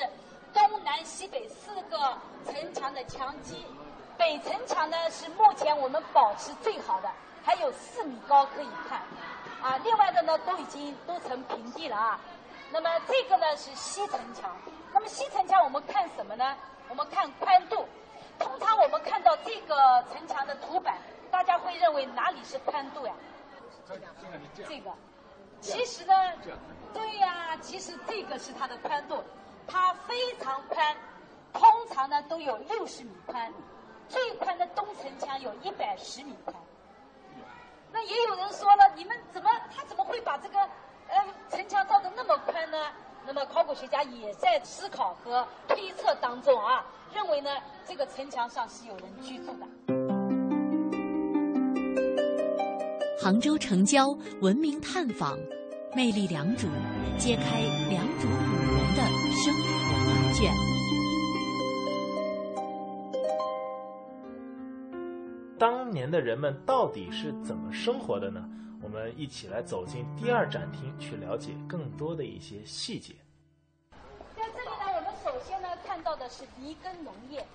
[0.53, 3.65] 东南西北四个城墙的墙基，
[4.17, 7.11] 北城墙呢是目前我们保持最好的，
[7.45, 9.01] 还有四米高可以看，
[9.63, 12.21] 啊，另外的呢都已经都成平地了啊。
[12.71, 14.57] 那么这个呢是西城墙，
[14.93, 16.57] 那么西城墙我们看什么呢？
[16.89, 17.87] 我们看宽度。
[18.39, 20.97] 通常我们看到这个城墙的图板，
[21.31, 23.13] 大家会认为哪里是宽度呀？
[24.67, 24.91] 这个。
[25.61, 26.15] 其实呢，
[26.93, 29.23] 对呀，其实这个是它的宽度，
[29.67, 30.97] 它非常宽，
[31.53, 33.53] 通常呢都有六十米宽，
[34.09, 36.55] 最宽的东城墙有一百十米宽。
[37.93, 42.79] 那也有人说了，你们怎么他怎么会把这个呃城墙造的那么宽呢？
[43.25, 47.51] 那么考古学家也在思考和推测当中啊，认为呢
[47.87, 49.67] 这个城墙上是有人居住的。
[53.23, 54.09] 杭州城郊
[54.41, 55.39] 文明探访，
[55.95, 56.71] 魅力良渚，
[57.19, 58.29] 揭开良渚古
[58.73, 60.51] 人的生活画卷。
[65.59, 68.43] 当年的人们到底是怎么生活的呢？
[68.83, 73.13] 我们一起来走进第二展厅，去了解更多的一些细节。
[74.35, 77.47] 在这里呢，我们首先呢看到的是犁耕农业。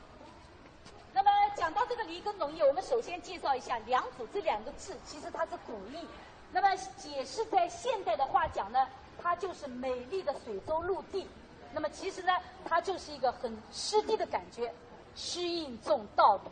[1.12, 6.06] 那么讲到这个犁耕农业，我们首先介绍一下“良渚”这两个字，其实它是古意。
[6.52, 8.88] 那么解释在现代的话讲呢，
[9.22, 11.28] 它就是美丽的水洲陆地。
[11.74, 12.34] 那么其实呢，
[12.66, 14.74] 它就是一个很湿地的感觉，
[15.16, 16.50] 适应种稻米。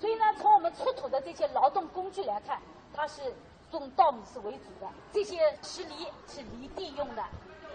[0.00, 2.60] 所以呢，从我们出土的这些劳动工具来看，
[2.94, 3.22] 它是
[3.70, 4.90] 种稻米是为主的。
[5.12, 7.24] 这些石犁是犁地用的，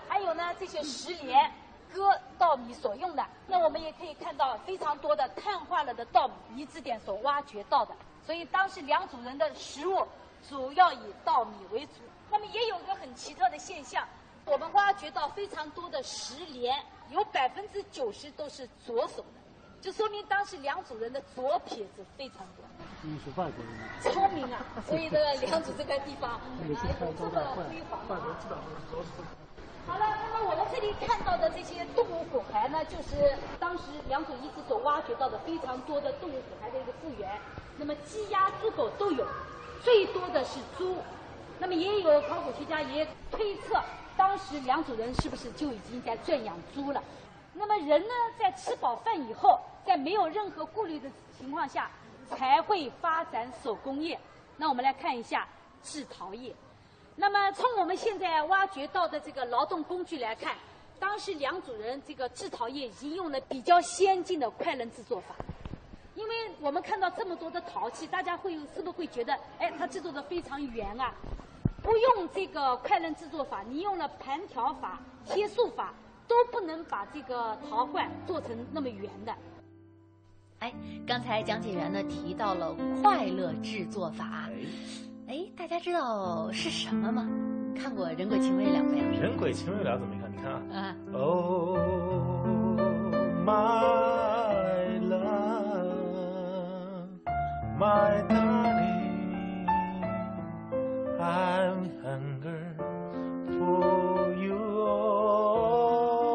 [0.07, 1.51] 还有呢这些石镰。
[1.93, 7.93] 割稻米所用的，那我们也可以看到非常多的碳化了的稻米遗址点所挖掘到的，
[8.25, 10.07] 所以当时良渚人的食物
[10.49, 11.93] 主要以稻米为主。
[12.29, 14.07] 那么也有一个很奇特的现象，
[14.45, 19.25] 我们挖掘到非常多的石镰，有百分之九十都是左手的，
[19.81, 22.65] 就说明当时良渚人的左撇子非常多。
[23.01, 24.13] 你是外国人。
[24.13, 27.99] 聪明啊，所以这个良渚这个地方啊有这么辉煌。
[29.87, 37.27] 好了，那么我们这里看到的这些动物骨骸呢，就是当时良渚遗址所挖掘到的非常多的动物骨骸的一个复原。
[37.77, 39.25] 那么鸡、鸭、猪、狗都有，
[39.83, 40.97] 最多的是猪。
[41.59, 43.79] 那么也有考古学家也推测，
[44.17, 47.03] 当时良渚人是不是就已经在圈养猪了？
[47.53, 51.91] 那么人呢，在吃饱饭以后，在没有任何顾虑的情况下，
[52.29, 54.17] 才会发展手工业。
[54.57, 55.47] 那我们来看一下
[55.83, 56.53] 制陶业。
[57.15, 60.55] 那么，从我们现在挖掘到的这个劳动工具来看，
[60.97, 65.35] 当时良渚人这个制陶业已经用了比较先进的快冷制作法。
[66.21, 71.11] 因为我们看到这么多的陶器，大家会是不是会觉得，哎，它制作的非常圆啊？
[71.81, 75.91] 不用这个快冷制作法，你用了盘条法、贴塑法，
[76.27, 79.33] 都不能把这个陶罐做成那么圆的。
[80.59, 80.71] 哎，
[81.07, 84.47] 刚才讲解员呢提到了快乐制作法。
[85.27, 87.27] 哎，大家知道是什么吗？
[87.75, 89.05] 看过《人鬼情未了》没有？
[89.19, 90.31] 人鬼情未了怎么没看？
[90.31, 90.95] 你看啊。
[91.13, 91.79] Oh
[93.43, 94.30] my
[97.81, 99.67] my darling,
[101.19, 102.75] I'm hunger
[103.57, 104.85] for your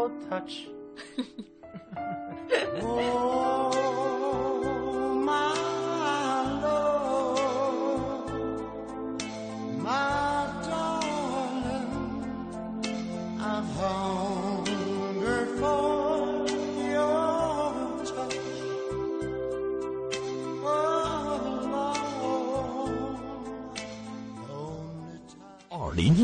[0.09, 0.67] oh, touch.
[2.75, 3.66] 零 oh.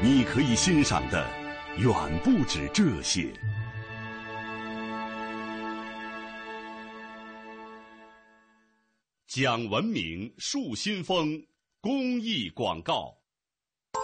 [0.00, 1.26] 你可以欣赏的
[1.76, 3.32] 远不止这些。
[9.26, 11.44] 讲文明树新风
[11.80, 13.12] 公益广告。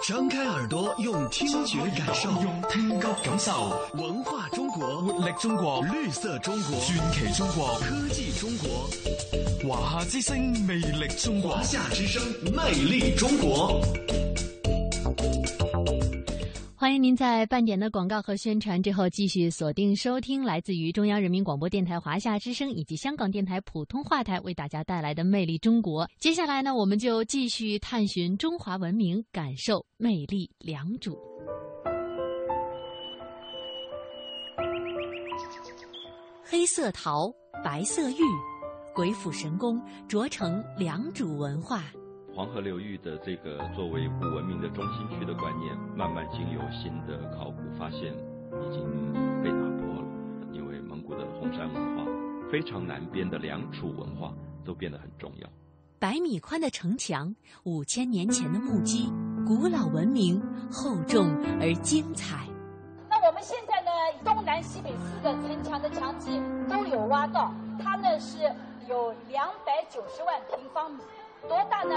[0.04, 8.90] 张开耳朵，用听觉感受，用听觉感受文化中国，活力中国，绿色中国，传奇中国，科技中国。
[9.62, 11.52] 华夏之声，魅力中国。
[11.52, 12.20] 华夏之声，
[12.52, 13.80] 魅力中国。
[16.84, 26.04] 欢迎您在半点的广告和宣传之后，继续锁定收听来自于中央人民广播电台华夏之声以及香港电台普通话台为大家带来的《魅力中国》。
[26.18, 31.16] 接下来呢，我们就继续探寻中华文明，感受魅力良渚。
[36.42, 37.32] 黑色陶，
[37.64, 38.20] 白色玉，
[38.94, 41.82] 鬼斧神工琢成良渚文化。
[42.34, 50.04] 黄河流域的这个作为古文明的中心区的观念，慢慢经由新的考古发现，已经被打破了。
[50.50, 52.04] 因为蒙古的红山文化、
[52.50, 55.48] 非常南边的良渚文化都变得很重要。
[56.00, 59.12] 百米宽的城墙，五千年前的木基，
[59.46, 60.42] 古老文明，
[60.72, 61.28] 厚重
[61.60, 62.48] 而精彩。
[63.08, 63.90] 那我们现在呢，
[64.24, 68.38] 东南西北四个城墙的墙基都有挖到，它呢是
[68.88, 70.98] 有两百九十万平方米。
[71.48, 71.94] 多大呢？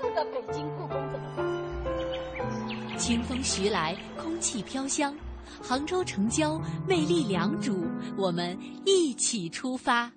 [0.00, 2.98] 四个北京故宫这么大。
[2.98, 5.14] 清风徐来，空气飘香，
[5.62, 7.84] 杭州城郊魅力良渚，
[8.16, 10.10] 我们一起出发。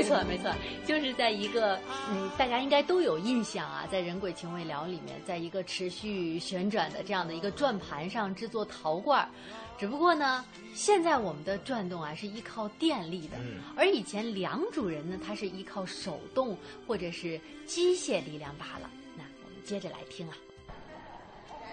[0.00, 0.50] 没错，没错，
[0.86, 1.78] 就是在一个
[2.08, 9.28] 嗯，大家应该都有印象啊，在《人鬼情未了》里面，在一个持续旋转的这样的一个转盘上制作陶罐
[9.78, 10.42] 只不过呢，
[10.74, 13.36] 现在我们的转动啊是依靠电力的，
[13.76, 18.88] 而以前良渚人呢，他是依靠手动或者是机械力量罢了。
[19.18, 20.34] 那我们接着来听啊。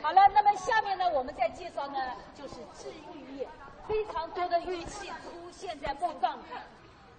[0.02, 1.96] 好了，那么下面呢，我们再介绍呢，
[2.36, 3.48] 就是制玉业，
[3.88, 6.44] 非常多的玉器出现在墓葬里。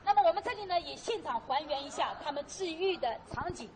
[0.09, 3.68] 那么我们这里呢，也现场还原一下他们治愈的场景。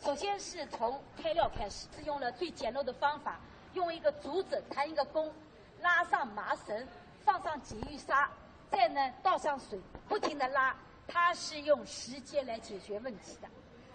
[0.00, 3.38] 首先是从开料开始，是用了最简陋的方法，
[3.74, 5.32] 用一个竹子弹一个弓，
[5.80, 6.88] 拉上麻绳，
[7.20, 8.28] 放上解玉沙，
[8.68, 9.78] 再呢倒上水，
[10.08, 10.74] 不停的拉。
[11.06, 13.46] 它是用时间来解决问题的。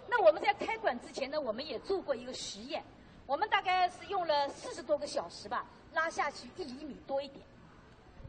[0.08, 2.82] 那我们在开馆之前呢，我们也做过一个实验，
[3.26, 7.44] 我们大概是用了四十多个小时吧，拉下去一厘米多一点，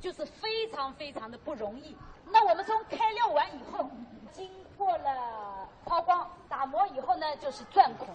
[0.02, 1.96] 就是非常非常的不容易。
[2.34, 3.88] 那我们从开料完以后，
[4.32, 8.08] 经过了抛光、打磨以后呢，就是钻孔。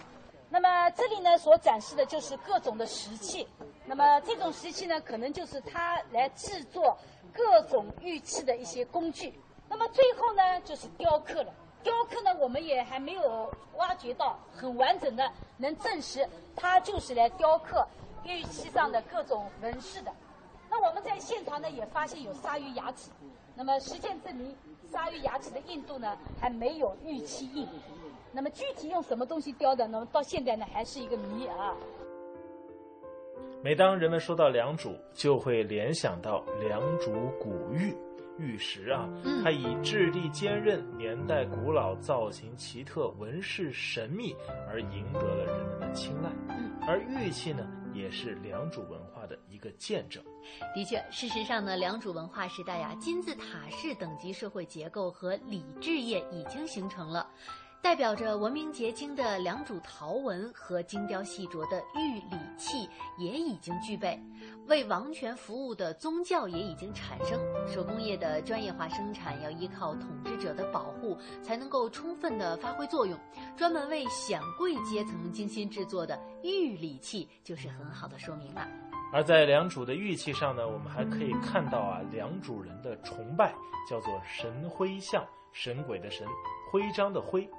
[0.49, 3.47] 那么这里呢，所展示的就是各种的石器。
[3.85, 6.97] 那么这种石器呢，可能就是它来制作
[7.31, 9.39] 各种玉器的一些工具。
[9.69, 11.53] 那么最后呢，就是雕刻了。
[11.81, 17.87] 雕刻呢，我们也还没有挖掘到很完整的，能证实它就是来雕刻
[18.25, 20.11] 玉器上的各种纹饰的。
[20.69, 23.09] 那我们在现场呢，也发现有鲨鱼牙齿。
[23.59, 24.55] 那么实践证明，
[24.89, 27.67] 鲨鱼牙齿的硬度呢，还没有预期硬。
[28.31, 29.85] 那么具体用什么东西雕的？
[29.85, 31.75] 那么到现在呢，还是一个谜啊。
[33.61, 37.93] 每当人们说到良渚，就会联想到良渚古玉
[38.37, 39.09] 玉石啊，
[39.43, 44.33] 它以质地坚韧、年代古老、造型奇特、纹饰神秘
[44.69, 46.29] 而赢得了人们的青睐。
[46.87, 47.69] 而玉器呢，
[47.99, 50.23] 也是良渚文化的一个见证。
[50.73, 57.29] 的确，事实上呢，良渚文化时代呀，金字塔式等级社会结构和礼制业已经形成了。
[57.81, 64.21] 代表着文明结晶的良渚陶文和精雕细琢的玉礼器也已经具备，
[64.67, 67.39] 为王权服务的宗教也已经产生。
[67.67, 73.17] 手工业的专业化生产要依靠统治者的保护，才能够充分的发挥作用。
[73.55, 78.67] 专门为显贵阶层精心制作的玉礼器就是很好的说明了。
[79.11, 83.55] 而在良渚的玉器上呢，我们还可以看到啊，良渚人的崇拜
[83.89, 86.27] 叫做神徽像，神鬼的神，
[86.71, 87.49] 徽章的徽。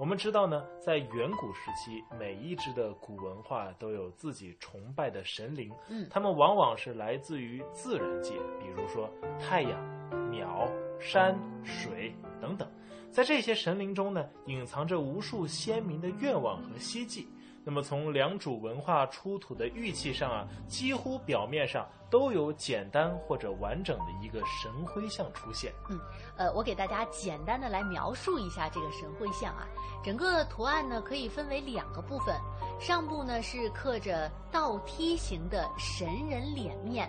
[0.00, 10.66] 我们知道呢，在远古时期，每一支的古文化都有自己崇拜的神灵，嗯，他们往往是来自于自然界，比如说太阳、鸟、
[10.98, 12.66] 山水等等。
[13.10, 17.28] 在这些神灵中呢，隐藏着无数鲜明的愿望和希冀。
[17.62, 25.72] 那么，从良渚文化出土的玉器上啊，几乎表面上都有简单或者完整的一个神徽像出现。
[25.90, 26.00] 嗯，
[26.36, 29.68] 呃，我给大家简单的来描述一下这个神徽像啊。
[30.02, 32.34] 整个图案呢可以分为两个部分，
[32.80, 37.08] 上部呢是刻着倒梯形的神人脸面，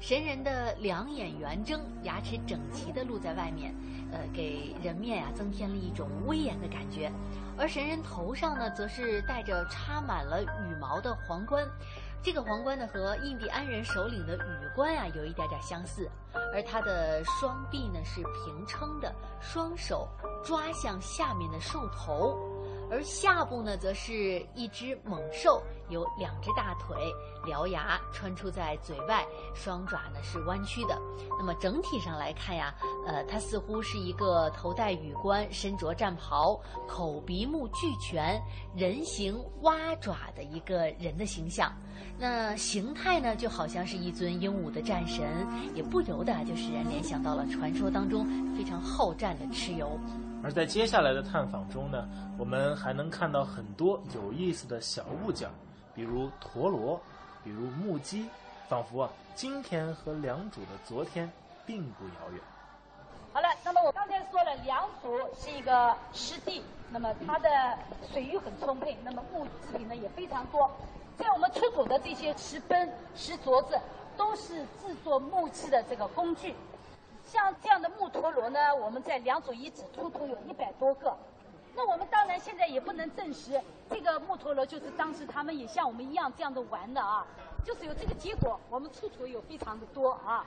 [0.00, 3.74] 神人的两眼圆睁，牙齿整齐的露在外面，
[4.10, 7.12] 呃，给人面呀增添了一种威严的感觉。
[7.58, 11.68] 而神人头上呢，则是戴着插满了羽毛的皇冠，
[12.22, 16.10] 这个皇冠呢和印第安人首领的羽冠啊有一点点相似，
[16.54, 20.08] 而他的双臂呢是平撑的，双手
[20.42, 22.38] 抓向下面的兽头，
[22.90, 26.96] 而下部呢则是一只猛兽，有两只大腿，
[27.46, 29.24] 獠牙穿出在嘴外，
[29.54, 30.98] 双爪呢是弯曲的。
[31.38, 32.74] 那么整体上来看呀，
[33.06, 38.40] 呃，它似乎是一个头戴羽冠、身着战袍、口鼻目俱全、
[38.74, 41.72] 人形蛙爪的一个人的形象。
[42.18, 45.26] 那形态呢，就好像是一尊英武的战神，
[45.74, 48.26] 也不由得就使人联想到了传说当中
[48.56, 49.98] 非常好战的蚩尤。
[50.42, 55.48] 而在接下来的探访中呢，我们还能看到很多有意思的小物件，
[55.94, 57.00] 比如陀螺，
[57.44, 58.26] 比如木屐，
[58.68, 61.30] 仿佛啊，今天和良渚的昨天
[61.66, 62.40] 并不遥远。
[63.32, 67.48] 好了，那么我刚才说了，良渚是一个湿地，那么它的
[68.10, 70.70] 水域很充沛，那么木制品呢也非常多。
[71.18, 73.78] 在我们出土的这些石崩、石镯子，
[74.16, 76.54] 都是制作木器的这个工具。
[77.30, 81.16] 像这样的木陀螺呢，我们在良渚遗址出土有一百多个。
[81.76, 87.24] 那我们当然现在也不能证实这个木陀螺就是当时他们也像我们一样这样的玩的啊，
[87.64, 90.44] 就是有这个结果，我们出土有非常的多啊。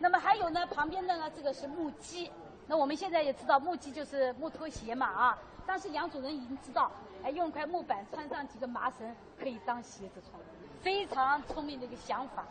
[0.00, 2.28] 那么还有呢，旁边的呢，这个是木屐。
[2.66, 5.38] 那我们现在也知道木屐就是木拖鞋嘛啊。
[5.64, 6.90] 当时良渚人已经知道，
[7.22, 10.32] 哎，用块木板穿上几个麻绳可以当鞋子穿，
[10.80, 12.44] 非常聪明的一个想法。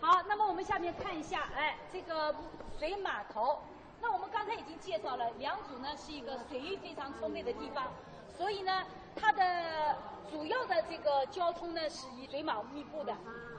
[0.00, 2.34] 好，那么我们下面看一下，哎，这个
[2.78, 3.60] 水码头。
[4.00, 7.92] 那我们刚才已经介绍了，良渚呢是一个水域非常充沛的地方，
[8.34, 8.82] 所以呢，
[9.14, 9.94] 它的
[10.30, 13.14] 主要的这个交通呢是以水马密布的。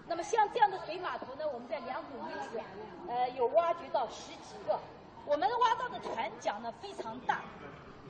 [0.08, 2.60] 那么像这样的水码头呢，我们在良渚遗址，
[3.08, 4.80] 呃，有挖掘到十几个。
[5.28, 7.42] 我们挖到的船桨呢非常大，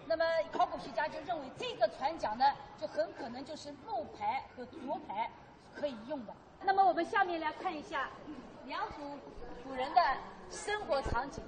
[0.07, 0.23] 那么
[0.53, 2.45] 考古学家就认为这个船桨呢，
[2.79, 5.29] 就很可能就是木排和竹排
[5.75, 6.33] 可以用的。
[6.63, 8.09] 那么我们下面来看一下
[8.65, 9.17] 良渚
[9.63, 10.01] 古人的
[10.49, 11.43] 生活场景。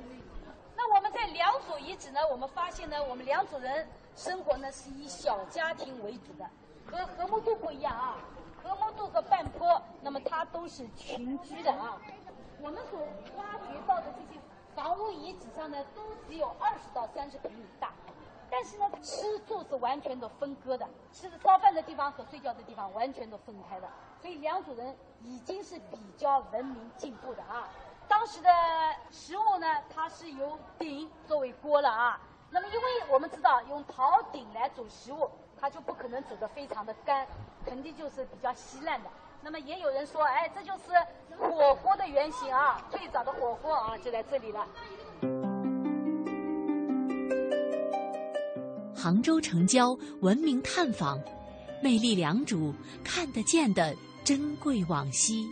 [0.76, 6.49] 那我们在良渚遗址呢，我们发现呢，我们良渚人生活呢是以小家庭为主的，
[6.86, 8.18] 和河姆渡不一样啊。
[8.64, 12.01] 河姆渡和半坡，那么它都是群居的啊。
[12.59, 12.99] 我们所
[13.38, 14.39] 挖掘到的这些
[14.74, 17.91] 房屋遗址上呢，都只有二十到三十平米大，
[18.56, 23.89] 但是呢，吃住是完全都分割的，吃烧饭的地方和睡觉的地方完全都分开的。
[24.22, 27.68] 所以良渚人已经是比较文明进步的啊。
[28.08, 28.49] 当时的
[29.10, 32.22] 食物呢，它是由鼎作为锅了啊。
[32.51, 35.28] 那么，因为我们知道用陶鼎来煮食物，
[35.60, 37.26] 它就不可能煮得非常的干，
[37.66, 39.10] 肯定就是比较稀烂的。
[39.41, 40.93] 那么也有人说，哎，这就是
[41.39, 44.68] 火锅的原型啊，最早的火锅啊就在这里了。
[49.04, 51.20] 杭州城郊文明探访，
[51.82, 52.74] 魅力良渚
[53.04, 53.93] 看得见的
[54.24, 55.45] 珍贵往昔。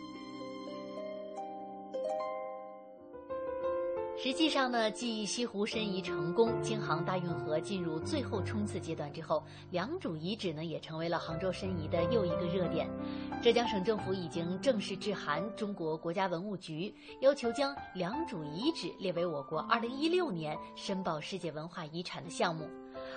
[4.18, 12.90] 实际上呢，继西湖申遗成功，京杭大运河进入最后冲刺阶段之后，良渚遗址呢也成为了杭州申遗的又一个热点。
[13.44, 22.66] 浙江省政府已经正式致函中国国家文物局，要求将良渚遗址列为我国2016年申报世界文化遗产的项目。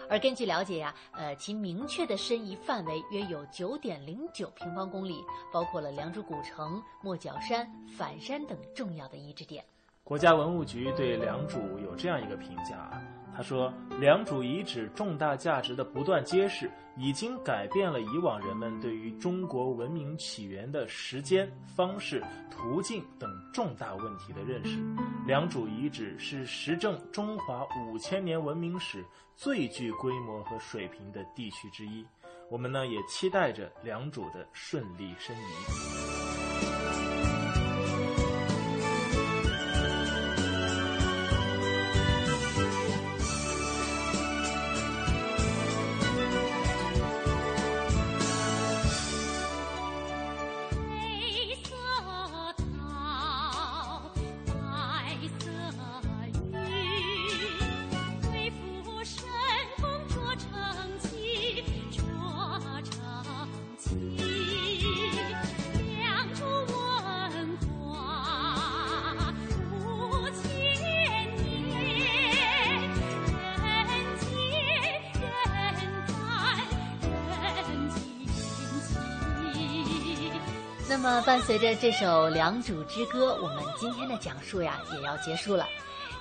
[0.09, 9.65] 而根据了解呀，呃，其明确的申遗范围约有九点零九平方公里，包括了良渚古城、莫角山、反山等重要的遗址点。
[10.03, 13.03] 国家文物局对良渚有这样一个评价，
[13.37, 24.78] 他说：“良渚遗址重大价值的不断揭示，已经改变了以往人们对于中国文明起源的时间、方式、途径等重大问题的认识。
[25.26, 29.05] 良渚遗址是实证中华五千年文明史
[29.35, 32.07] 最具规模和水平的地区之一。
[32.49, 36.24] 我们呢，也期待着良渚的顺利申遗。”
[81.47, 85.68] 随着这首《良渚之歌》，我们今天的讲述呀也要结束了。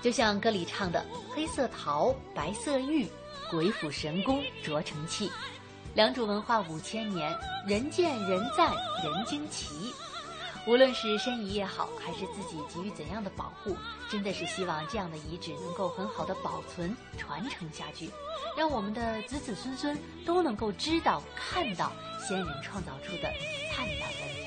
[0.02, 1.02] 就像歌里唱的
[1.34, 3.08] ：“黑色陶，白色玉，
[3.50, 5.32] 鬼斧神工琢成器。”
[5.96, 7.34] 良渚文化五千年，
[7.66, 9.94] 人见人赞人惊奇。
[10.68, 13.78] 无论是申遗也好，还是自己给予怎样的保护，
[14.10, 18.10] 真的是希望这样的遗址能够很好的保存、传承下去，
[18.58, 23.32] 让我们的子子孙孙都能够知道、看到先人创造出的
[23.72, 24.43] 灿烂文明。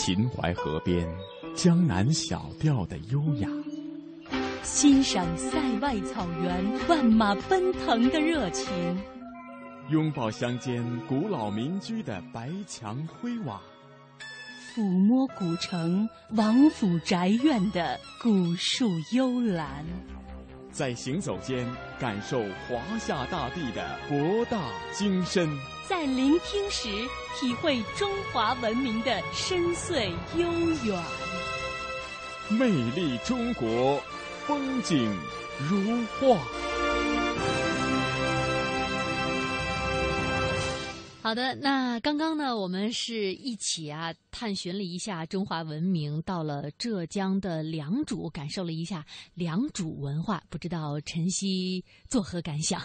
[0.00, 1.04] 秦淮河边
[1.56, 3.48] 江南小调的优雅，
[4.62, 8.72] 欣赏塞外草原万马奔腾的热情，
[9.90, 13.60] 拥抱乡间古老民居的白墙灰瓦，
[14.72, 19.84] 抚摸古城王府宅院的古树幽兰，
[20.70, 21.66] 在行走间
[21.98, 22.38] 感受
[22.68, 25.50] 华夏大地的博大精深。
[25.88, 26.86] 在聆听时，
[27.40, 30.52] 体会中华文明的深邃悠
[30.84, 31.02] 远。
[32.50, 33.98] 魅力中国，
[34.46, 35.10] 风景
[35.66, 36.38] 如画。
[41.22, 52.78] 好的，那刚刚呢，我们是一起啊探寻了一下中华文明，到了浙江的良渚，感受了一下良渚文化，不知道晨曦作何感想？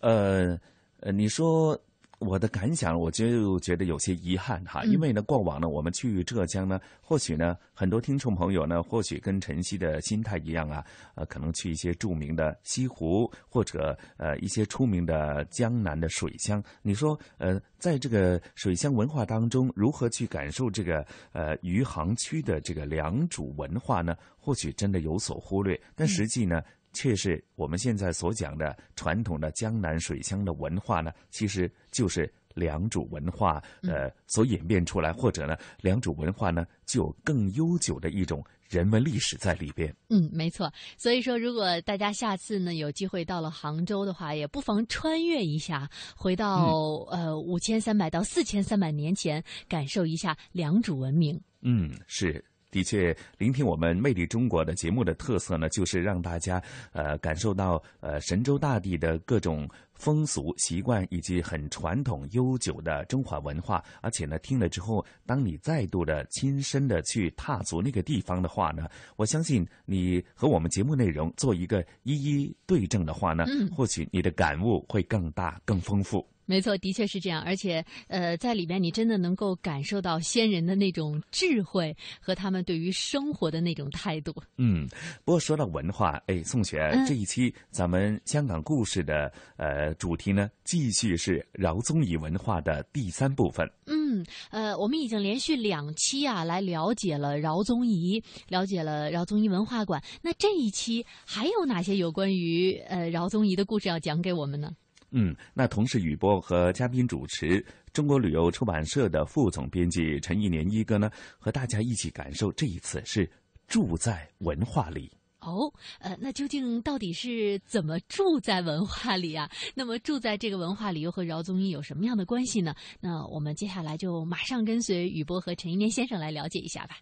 [0.00, 0.58] 呃
[0.98, 1.80] 呃，你说。
[2.18, 16.62] 我的感想，我就觉得有些遗憾哈，因为呢，过往呢，我们去浙江呢，或许呢，很多听众朋友呢，或许跟晨曦的心态一样啊，呃，可能去一些著名的西湖，或者呃一些出名的江南的水乡。
[16.82, 24.16] 你说，呃，在这个水乡文化当中，如何去感受这个呃余杭区的这个良渚文化呢？
[24.40, 26.62] 或许真的有所忽略，但实际呢？
[26.98, 39.94] 却是我们现在所讲的传统的江南水乡的文化呢，其实就是良渚文化呃所演变出来，或者呢，良渚文化呢就有更悠久的一种人文历史在里边。
[40.08, 40.72] 嗯，没错。
[40.96, 46.66] 所以说，如果大家下次呢有机会到了杭州的话，也不妨穿越一下，回到
[47.12, 51.40] 呃五千三百到四千三百年前，感受一下良渚文明。
[51.60, 52.44] 嗯，是。
[52.70, 56.62] 的确，聆听我们《魅力中国》的节目的特色呢，就是让大家
[56.92, 63.82] 呃感受到呃神州大地的各种风俗习惯以及很传统悠久的中华文化。
[64.02, 76.26] 而且呢，听了之后，当你再度的亲身的去踏足那个地方的话呢，我相信你和我们节目内容做一个一一对证的话呢，或许你的感悟会更大、更丰富。
[76.48, 84.34] 没错，的确是这样，而且，呃，在里面你真的能够感受到先人的那种智慧和他们对于生活的那种态度。
[84.56, 84.88] 嗯，
[85.26, 93.70] 不过说到文化，哎，宋雪，这一期咱们香港故事的呃主题呢，继续是饶宗颐文化的第三部分。
[93.84, 100.02] 嗯，呃，我们已经连续两期啊来了解了饶宗颐，了解了饶宗颐文化馆。
[100.22, 104.72] 那这一期还有哪些有关于呃饶宗颐的故事要讲给我们呢？
[105.10, 113.30] 嗯，那同时雨波和嘉宾主持中国旅游出版社的副总编辑陈一年一哥呢，和大家一起感受这一次是
[113.66, 115.10] 住在文化里。
[115.40, 119.48] 哦，呃，那究竟到底是怎么住在文化里啊？
[119.74, 122.74] 那么住在这个文化里又和饶宗颐有什么样的关系呢？
[123.00, 126.98] 那我们接下来就马上跟随雨波和陈一年先生来了解一下吧。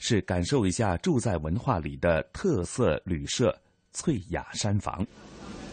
[0.00, 3.56] 是感受一下住在文化里的特色旅社
[3.92, 5.06] 翠雅山房。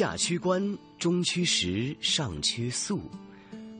[0.00, 3.02] 下区观，中区石，上区素，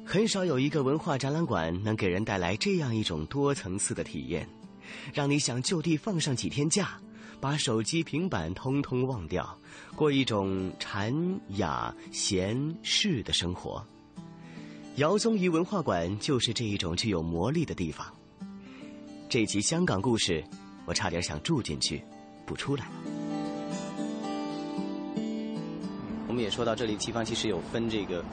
[0.05, 4.47] 很少有一个文化展览馆能给人带来这样一种多层次的体验，
[5.15, 7.01] 让你想就地放上几天假，
[7.41, 9.59] 把手机、平板通通忘掉，
[9.97, 11.11] 过一种禅
[11.57, 13.83] 雅闲适的生活。
[14.97, 18.07] 姚宗颐文化馆就是这一种具有魔力的地方。
[19.27, 20.45] 这集香港故事，
[20.85, 22.05] 我差点想住进去，
[22.45, 22.91] 不出来。
[26.31, 28.25] 我们也说到这里，地方其实有分这个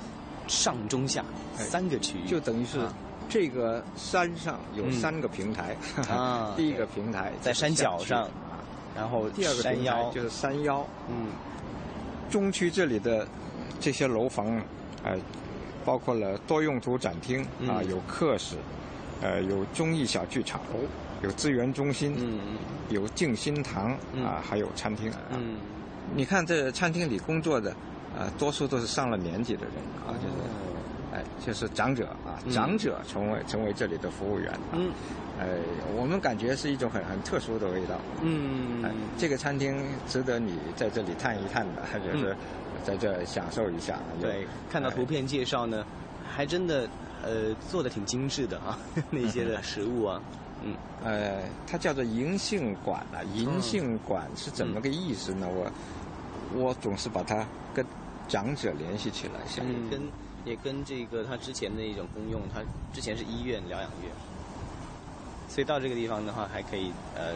[0.47, 1.25] 上中下
[1.55, 2.79] 三个区域，就等于是
[3.27, 5.75] 这个山上有三个平台
[6.07, 6.53] 啊。
[6.55, 8.29] 第一个平台在山脚上，
[8.95, 10.85] 然后第二个平台就是山腰。
[11.09, 11.29] 嗯，
[12.29, 13.27] 中区这里的
[13.79, 14.45] 这些楼房，
[15.03, 15.17] 呃，
[15.83, 18.57] 包括了多用途展厅啊，有客室，
[19.23, 20.61] 呃，有综艺小剧场，
[21.23, 23.89] 有资源中心，嗯有静心堂
[24.23, 25.11] 啊，还有餐厅。
[25.31, 25.55] 嗯，
[26.15, 27.75] 你看这餐厅里工作的。
[28.17, 30.33] 呃，多数都是上了年纪的人啊，就是，
[31.13, 34.73] 哎，就是长者啊，长者成为成为这里的服务员啊，
[35.39, 35.45] 哎，
[35.95, 37.99] 我们感觉是一种很很特殊的味道。
[38.23, 38.83] 嗯，
[39.19, 42.35] 这个餐厅值得你在这里探一探的，就是
[42.83, 43.99] 在这享受一下。
[44.19, 45.85] 对，看到图片介绍呢，
[46.27, 46.89] 还真的
[47.23, 48.79] 呃做的挺精致的啊，
[49.11, 50.19] 那些的食物啊，
[50.63, 55.47] 嗯，呃，它叫做银杏馆啊，银杏馆是怎么个意思呢？
[55.47, 55.71] 我
[56.53, 57.85] 我总是把它跟
[58.27, 60.01] 长者联系起来，也跟
[60.45, 62.61] 也跟这个他之前的一种功用，它
[62.93, 64.11] 之前是医院疗养院，
[65.49, 67.33] 所以到这个地方的话，还可以呃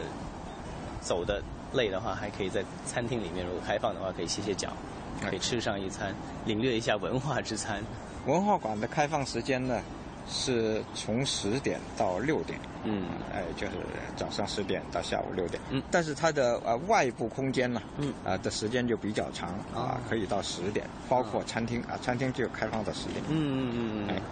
[1.00, 1.42] 走的
[1.74, 4.70] 累的话，还可以在餐厅里面，如果开放的话，可以歇歇脚，
[5.20, 6.14] 可以吃上一餐，
[6.46, 7.82] 领略一下文化之餐。
[8.26, 9.80] 文化馆的开放时间呢
[10.28, 13.72] 是从十点到六点，嗯，哎，就是
[14.16, 24.22] 早上十点到下午六点，嗯，但是它的呃外部空间呢，嗯，啊的时间就比较长啊，可以到十点，包括餐厅啊，餐厅就开放到十点，嗯嗯嗯嗯，哎，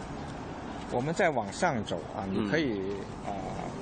[0.90, 2.80] 我们再往上走啊，你可以
[3.24, 3.30] 啊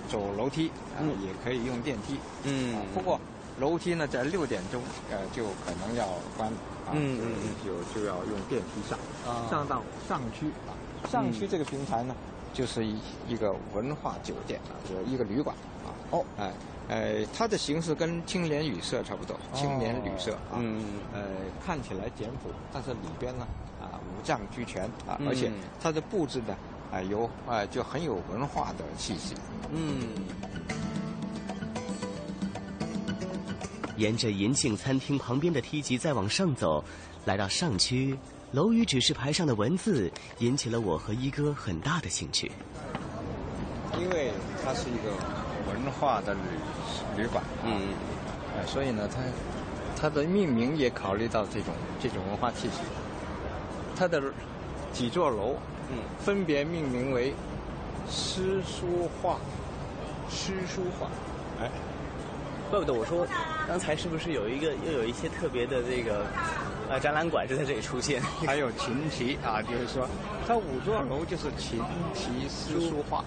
[0.09, 3.19] 走楼梯啊，也可以用电梯，嗯，不过
[3.59, 6.07] 楼梯呢在六点钟呃就可能要
[6.37, 6.49] 关，
[6.87, 10.77] 啊，嗯嗯嗯，就就要用电梯上，啊上到上区啊。
[11.11, 12.15] 上区这个平台呢，
[12.53, 15.93] 就是一一个文化酒店啊，就是一个旅馆啊。
[16.11, 16.53] 哦，哎，
[16.89, 20.57] 呃，它的形式跟青年旅社差不多，青年旅社啊。
[20.59, 20.83] 嗯。
[21.13, 21.23] 呃，
[21.65, 23.47] 看起来简朴，但是里边呢，
[23.81, 26.57] 啊，五脏俱全啊，嗯而且它的布置呢，
[26.91, 29.35] 啊，有啊，就很有文化的气息。
[29.71, 30.09] 嗯。
[33.97, 36.85] 沿着银杏餐厅旁边的梯级再往上走，
[37.25, 38.17] 来到上区，
[38.53, 42.51] 楼宇指示牌上的文字引起了我和一哥很大的兴趣。
[44.01, 44.31] 因为
[44.65, 45.11] 它是一个
[45.71, 46.41] 文化的旅
[47.17, 47.81] 旅馆，嗯，
[48.57, 49.21] 呃，所以呢，它
[50.01, 52.79] 它的命名也考虑到这种这种文化气息。
[53.95, 54.23] 它的
[54.93, 55.57] 几座楼，
[55.91, 57.35] 嗯，分别命名为
[58.09, 59.39] 诗书画，
[60.31, 61.09] 诗书画，
[61.61, 61.71] 哎。
[62.71, 63.27] 怪不得我说，
[63.67, 66.27] 刚才是不是有一个又有一些特别的这个
[66.91, 68.23] 啊展览馆就在这里出现？
[68.47, 70.09] 还有琴棋啊，就是说，
[70.47, 71.81] 它五座楼就是琴
[72.15, 73.25] 棋诗书画，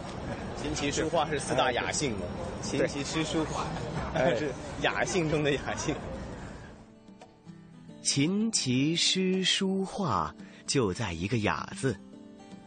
[0.61, 2.25] 琴棋书画是四大雅兴嘛？
[2.61, 3.65] 琴棋诗书画，
[4.13, 4.51] 哎 是
[4.81, 5.95] 雅兴中的雅兴。
[8.01, 10.33] 琴棋诗书画
[10.65, 11.95] 就在一个“雅”字，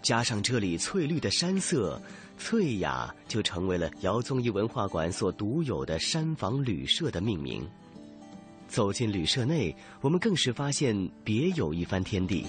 [0.00, 2.00] 加上这里翠绿的山色。
[2.36, 7.64] 翠雅就成为了姚宗义文化馆所独有的山房旅社的命名。
[8.74, 12.44] 走进旅社内，我们更是发现别有一番天地。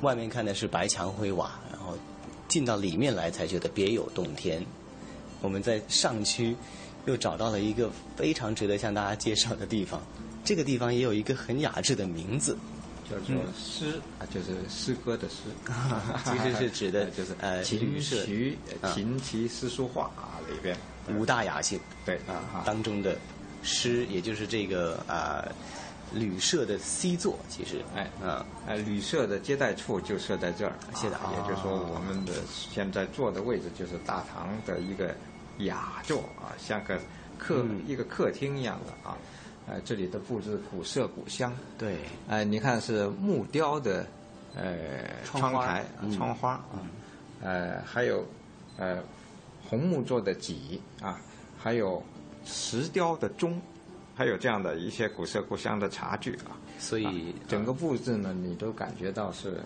[0.00, 1.98] 外面看的是白墙灰瓦，然后
[2.46, 4.64] 进到里面来才觉得别有洞天。
[5.40, 6.54] 我们在上区
[7.06, 10.00] 又找到了一个非常值得向大家介绍的地方，
[10.44, 12.56] 这个地方也有一个很雅致的名字。
[13.10, 15.50] 叫做诗啊，就是诗歌的诗，
[16.24, 18.56] 其实是指的 就是呃琴棋
[18.94, 20.76] 琴棋诗书画啊里边
[21.08, 22.16] 五大雅兴对。
[22.26, 23.16] 啊当中的
[23.62, 25.44] 诗，也就是这个啊
[26.12, 27.82] 旅社的 C 座，其实。
[27.94, 28.44] 哎啊。
[28.66, 35.14] 哎旅社的接待处就设在这儿，现在也就是说我们的现在坐的位置就是大堂的一个
[35.58, 36.98] 雅座啊，像个
[37.38, 39.16] 客一个客厅一样的啊。
[39.66, 41.52] 呃，这里的布置古色古香。
[41.78, 44.04] 对，呃，你看是木雕的，
[44.56, 45.84] 呃，窗台、
[46.16, 46.88] 窗花，嗯，
[47.40, 48.26] 呃，还有
[48.78, 48.98] 呃
[49.70, 51.20] 红木做的脊啊，
[51.56, 52.02] 还有
[52.44, 53.62] 石雕的钟，
[54.16, 56.58] 还有这样的一些古色古香的茶具啊。
[56.76, 59.60] 所以整个布置呢，你都感觉到是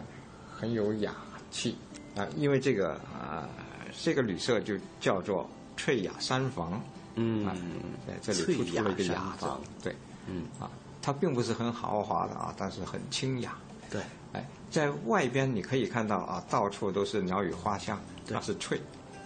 [0.55, 1.15] 很有雅
[1.51, 1.75] 气
[2.15, 3.49] 啊，因为这个啊，
[3.99, 6.79] 这个旅社就叫做翠雅山房。
[7.15, 7.47] 嗯，
[8.07, 9.47] 在这里突出了一个雅字，
[9.83, 9.97] 对，
[10.27, 10.43] 嗯。
[10.61, 13.57] 啊，它并不是很豪华的啊，但是很清雅。
[13.89, 14.03] 对，
[14.35, 17.99] 哎，在外边你可以看到啊，到处都是鸟语花香，
[18.29, 18.79] 它是翠，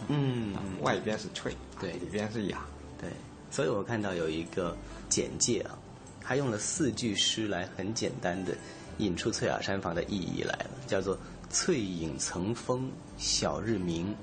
[0.07, 2.65] 嗯，外边是翠，对，里边是雅，
[3.01, 3.11] 对，
[3.51, 4.77] 所以我看到有一个
[5.09, 5.77] 简介啊，
[6.23, 8.57] 他用了四句诗来很简单的
[8.99, 11.19] 引出翠雅山房的意义来了，叫做
[11.51, 14.15] “翠影层峰晓日明，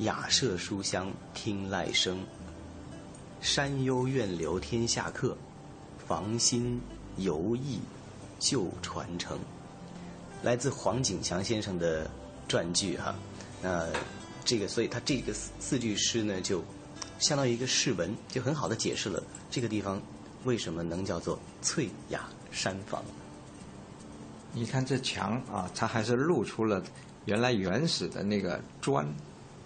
[0.00, 2.22] 雅舍书香听籁声。”
[3.40, 5.34] 山幽怨留天下客，
[6.06, 6.78] 房心
[7.16, 7.80] 犹忆
[8.38, 9.38] 旧传承。
[10.42, 12.10] 来自黄景祥先生的
[12.48, 13.14] 传句哈，
[13.62, 13.86] 那
[14.50, 16.60] 这个所以它这个四句诗呢，就
[17.20, 20.02] 相当于一个释文，就很好的解释了这个地方
[20.42, 23.00] 为什么能叫做翠雅山房。
[24.52, 26.82] 你看这墙啊，它还是露出了
[27.26, 29.06] 原来原始的那个砖。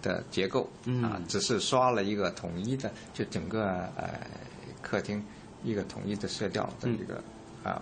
[0.01, 0.69] 的结构
[1.01, 4.19] 啊，只是刷了一个统一的，就整个呃
[4.79, 5.19] 客厅
[5.63, 7.23] 一个统一的色调的一个
[7.63, 7.81] 啊，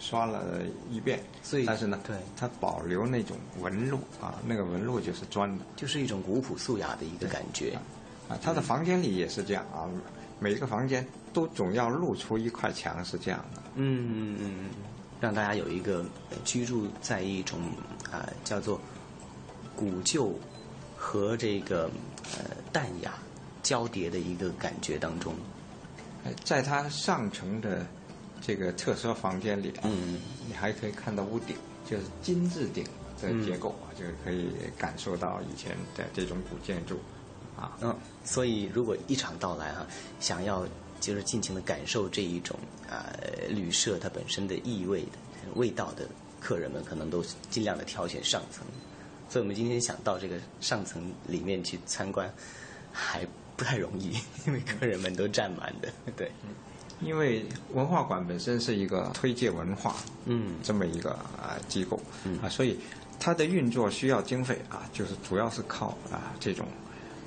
[0.00, 0.42] 刷了
[0.90, 1.20] 一遍。
[1.44, 7.78] 所以，但是呢，对它保留那种纹路啊，那个纹路就是砖的，就是一种古朴素雅的一个感觉。
[8.28, 9.86] 啊，他的房间里也是这样啊，
[10.40, 13.62] 每一个房间都总要露出一块墙是这样的。
[13.76, 14.70] 嗯嗯嗯，
[15.20, 16.04] 让大家有一个
[16.44, 17.60] 居住在一种
[18.10, 18.80] 啊叫做
[19.76, 20.34] 古旧。
[21.02, 21.90] 和这个
[22.36, 23.14] 呃淡雅
[23.62, 25.34] 交叠的一个感觉当中，
[26.44, 27.86] 在它上层的
[28.40, 30.18] 这个特色房间里，嗯，
[30.48, 31.56] 你还可以看到屋顶，
[31.88, 32.84] 就是金字顶
[33.20, 36.98] 的结构啊，就是可以感受到以前的这种古建筑
[37.56, 37.76] 啊。
[37.80, 39.86] 嗯，所以如果一场到来哈，
[40.18, 40.66] 想要
[41.00, 43.12] 就是尽情的感受这一种啊
[43.48, 45.08] 旅社它本身的意味的
[45.54, 46.06] 味道的
[46.40, 48.64] 客人们可能都尽量的挑选上层，
[49.28, 52.32] 所以我们今天想到这个上层里面去参观，
[52.90, 53.26] 还
[53.56, 54.16] 不太容易，
[54.46, 55.88] 因为客人们都占满的。
[56.16, 56.30] 对，
[57.00, 57.44] 因为
[57.74, 59.96] 文化馆本身是一个推介文化，
[60.26, 62.00] 嗯，这么一个啊机构，
[62.42, 62.78] 啊，所以
[63.18, 66.66] 它的运作需要经费啊，就是主要是靠啊这种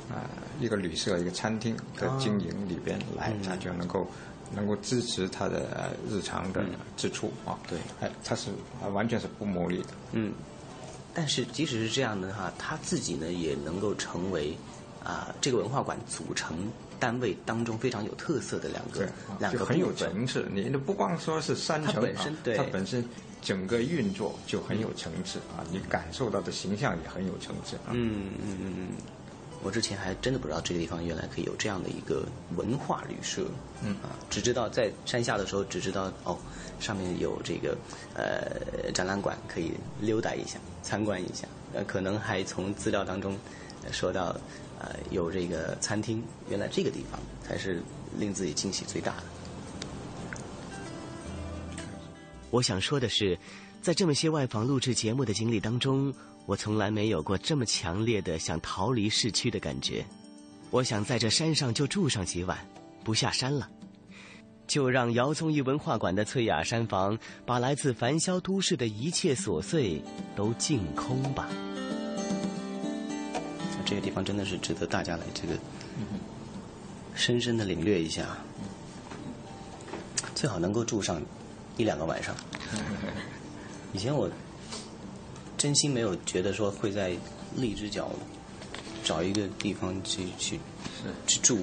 [0.10, 4.08] 啊一个旅社、一个餐厅的经营里边来，它就能够。
[4.56, 6.64] 能够支持他的日常的
[6.96, 8.52] 支出啊，对，哎，他是
[8.94, 10.32] 完全是不牟利的，嗯，
[11.12, 14.56] 但是即使是这样的话，他自己呢也能够成为
[15.04, 16.56] 啊这个文化馆组成
[17.04, 19.06] 单位当中非常有特色的两个
[19.38, 20.48] 两个很有层次。
[20.54, 23.04] 你不光说是三层，它本身对它本身
[23.42, 27.76] 整个运作就很有层次啊，你感受到的形象也很有层次。
[27.92, 28.88] 嗯嗯嗯嗯。
[29.66, 32.26] 我之前还真的不知道这个地方原来可以有这样的一个
[32.56, 33.44] 文化旅社，
[33.84, 36.38] 嗯啊，只知道在山下的时候只知道哦，
[36.80, 37.78] 上面有这个
[38.14, 43.38] 呃展览馆可以溜达一下、参观一下，呃，可能还从资料当中
[43.92, 44.36] 说到
[44.80, 47.82] 呃有这个餐厅，原来这个地方才是
[48.18, 49.24] 令自己惊喜最大的。
[52.50, 53.38] 我想说的是，
[53.82, 56.14] 在这么些外访录制节目的经历当中。
[56.46, 60.06] 我从来没有过这么强烈的想逃离市区的感觉，
[60.72, 62.58] 我想在这山上就住上几晚，
[63.02, 63.70] 不下山了，
[64.68, 70.04] 就让姚宗义文化馆的翠雅山房把来自繁嚣都市的一切琐碎
[70.36, 71.48] 都净空吧。
[73.94, 75.54] 这个地方真的是值得大家来这个
[77.14, 78.26] 深深的领略一下，
[80.34, 81.22] 最好能够住上
[81.78, 82.36] 一两个晚上。
[83.94, 84.28] 以前我。
[85.56, 87.16] 真心没有觉得说会在
[87.56, 88.12] 荔枝角
[89.02, 90.60] 找一个地方去去
[91.26, 91.58] 去住。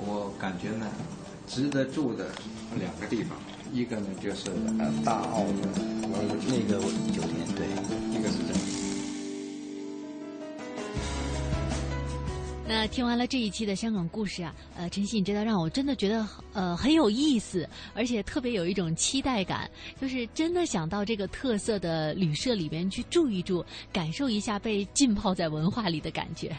[0.00, 0.86] 我感觉呢，
[1.46, 2.28] 值得住的
[2.78, 3.36] 两个地方，
[3.74, 5.68] 一个呢就是呃大澳的
[6.48, 6.80] 那个
[7.12, 7.66] 酒店，对，
[8.18, 8.71] 一个是这。
[12.72, 19.70] 那听完了这一期的香港故事啊，呃，陈曦，你知道让我真的觉得呃很有意思，而且特别有一种期待感，
[20.00, 23.62] 就是真的想到这个特色的旅社里边去住一住，
[23.92, 26.50] 感受一下被浸泡在文化里的感觉。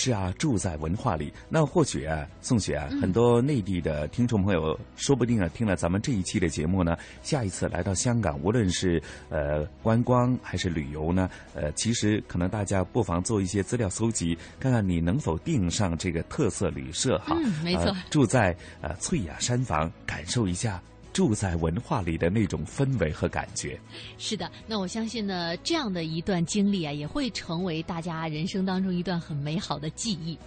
[0.00, 1.32] 是啊，住在文化里。
[1.48, 17.36] 那或许啊，宋雪啊，很多内地的听众朋友，说不定啊，听了咱们这一期的节目呢，下一次来到香港，无论是呃观光还是旅游呢，呃，其实可能大家不妨做一些资料搜集，看看你能否订上这个特色旅社哈。
[17.42, 17.92] 嗯，没错。
[18.08, 20.80] 住在呃翠雅山房，感受一下。
[21.18, 23.76] 住在文化里的那种氛围和感觉，
[24.18, 24.48] 是的。
[24.68, 30.38] 那我相信呢，这样的一段经历啊，也会成为大家人生当中一段很美好的记忆。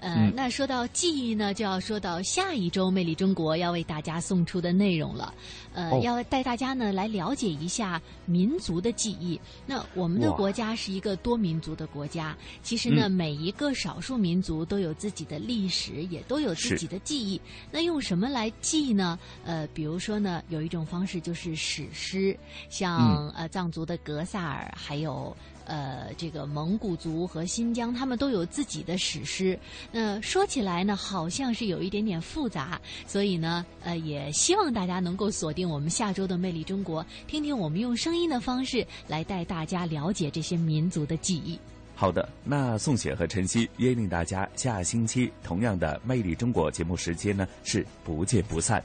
[0.00, 5.32] 呃，那说到记忆呢，就要说到下一周《魅力中国》要为大家送出的内容了。
[5.72, 9.40] 呃，要带大家呢来了解一下民族的记忆。
[9.64, 17.40] 那我们的国家是一个多民族的国家，其实呢，每一个少数民族都有自己的历史，也都有自己的记忆。
[17.70, 19.16] 那用什么来记呢？
[19.44, 20.15] 呃，比如说。
[20.18, 22.36] 呢，有一种方式就是史诗，
[22.68, 29.58] 像呃藏族的格萨尔，还有呃这个蒙古族和新疆，他们都有自己的史诗。
[29.92, 41.58] 那说起来呢，好像是有一点点复杂，所以呢，呃，也希望大家能够锁定我们下周的《魅力中国》，听听我们用声音的方式来带大家了解这些民族的记忆。
[41.98, 48.84] 好的，那宋雪和晨曦约定大家下星期同样的《魅力中国》节目时间呢是不见不散。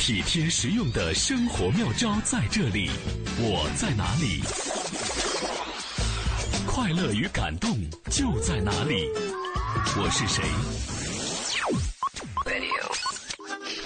[0.00, 2.90] 体贴实用的生活妙招在这里。
[3.36, 4.40] 我在哪里？
[6.66, 7.78] 快乐与感动
[8.10, 9.06] 就在哪里？
[9.98, 10.42] 我是谁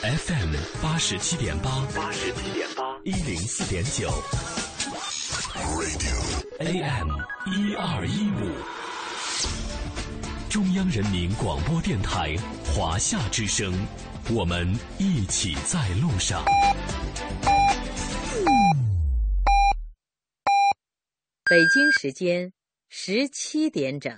[0.03, 4.09] ？FM 八十七点八，八十七点八，一零四点九
[6.61, 7.11] ，AM
[7.47, 8.53] 一二一五，
[10.49, 12.37] 中央人民广播电台
[12.73, 13.75] 华夏之声。
[14.31, 14.67] 我们
[14.99, 16.43] 一起在路上。
[21.45, 22.51] 北京时间
[22.89, 24.17] 十七点整。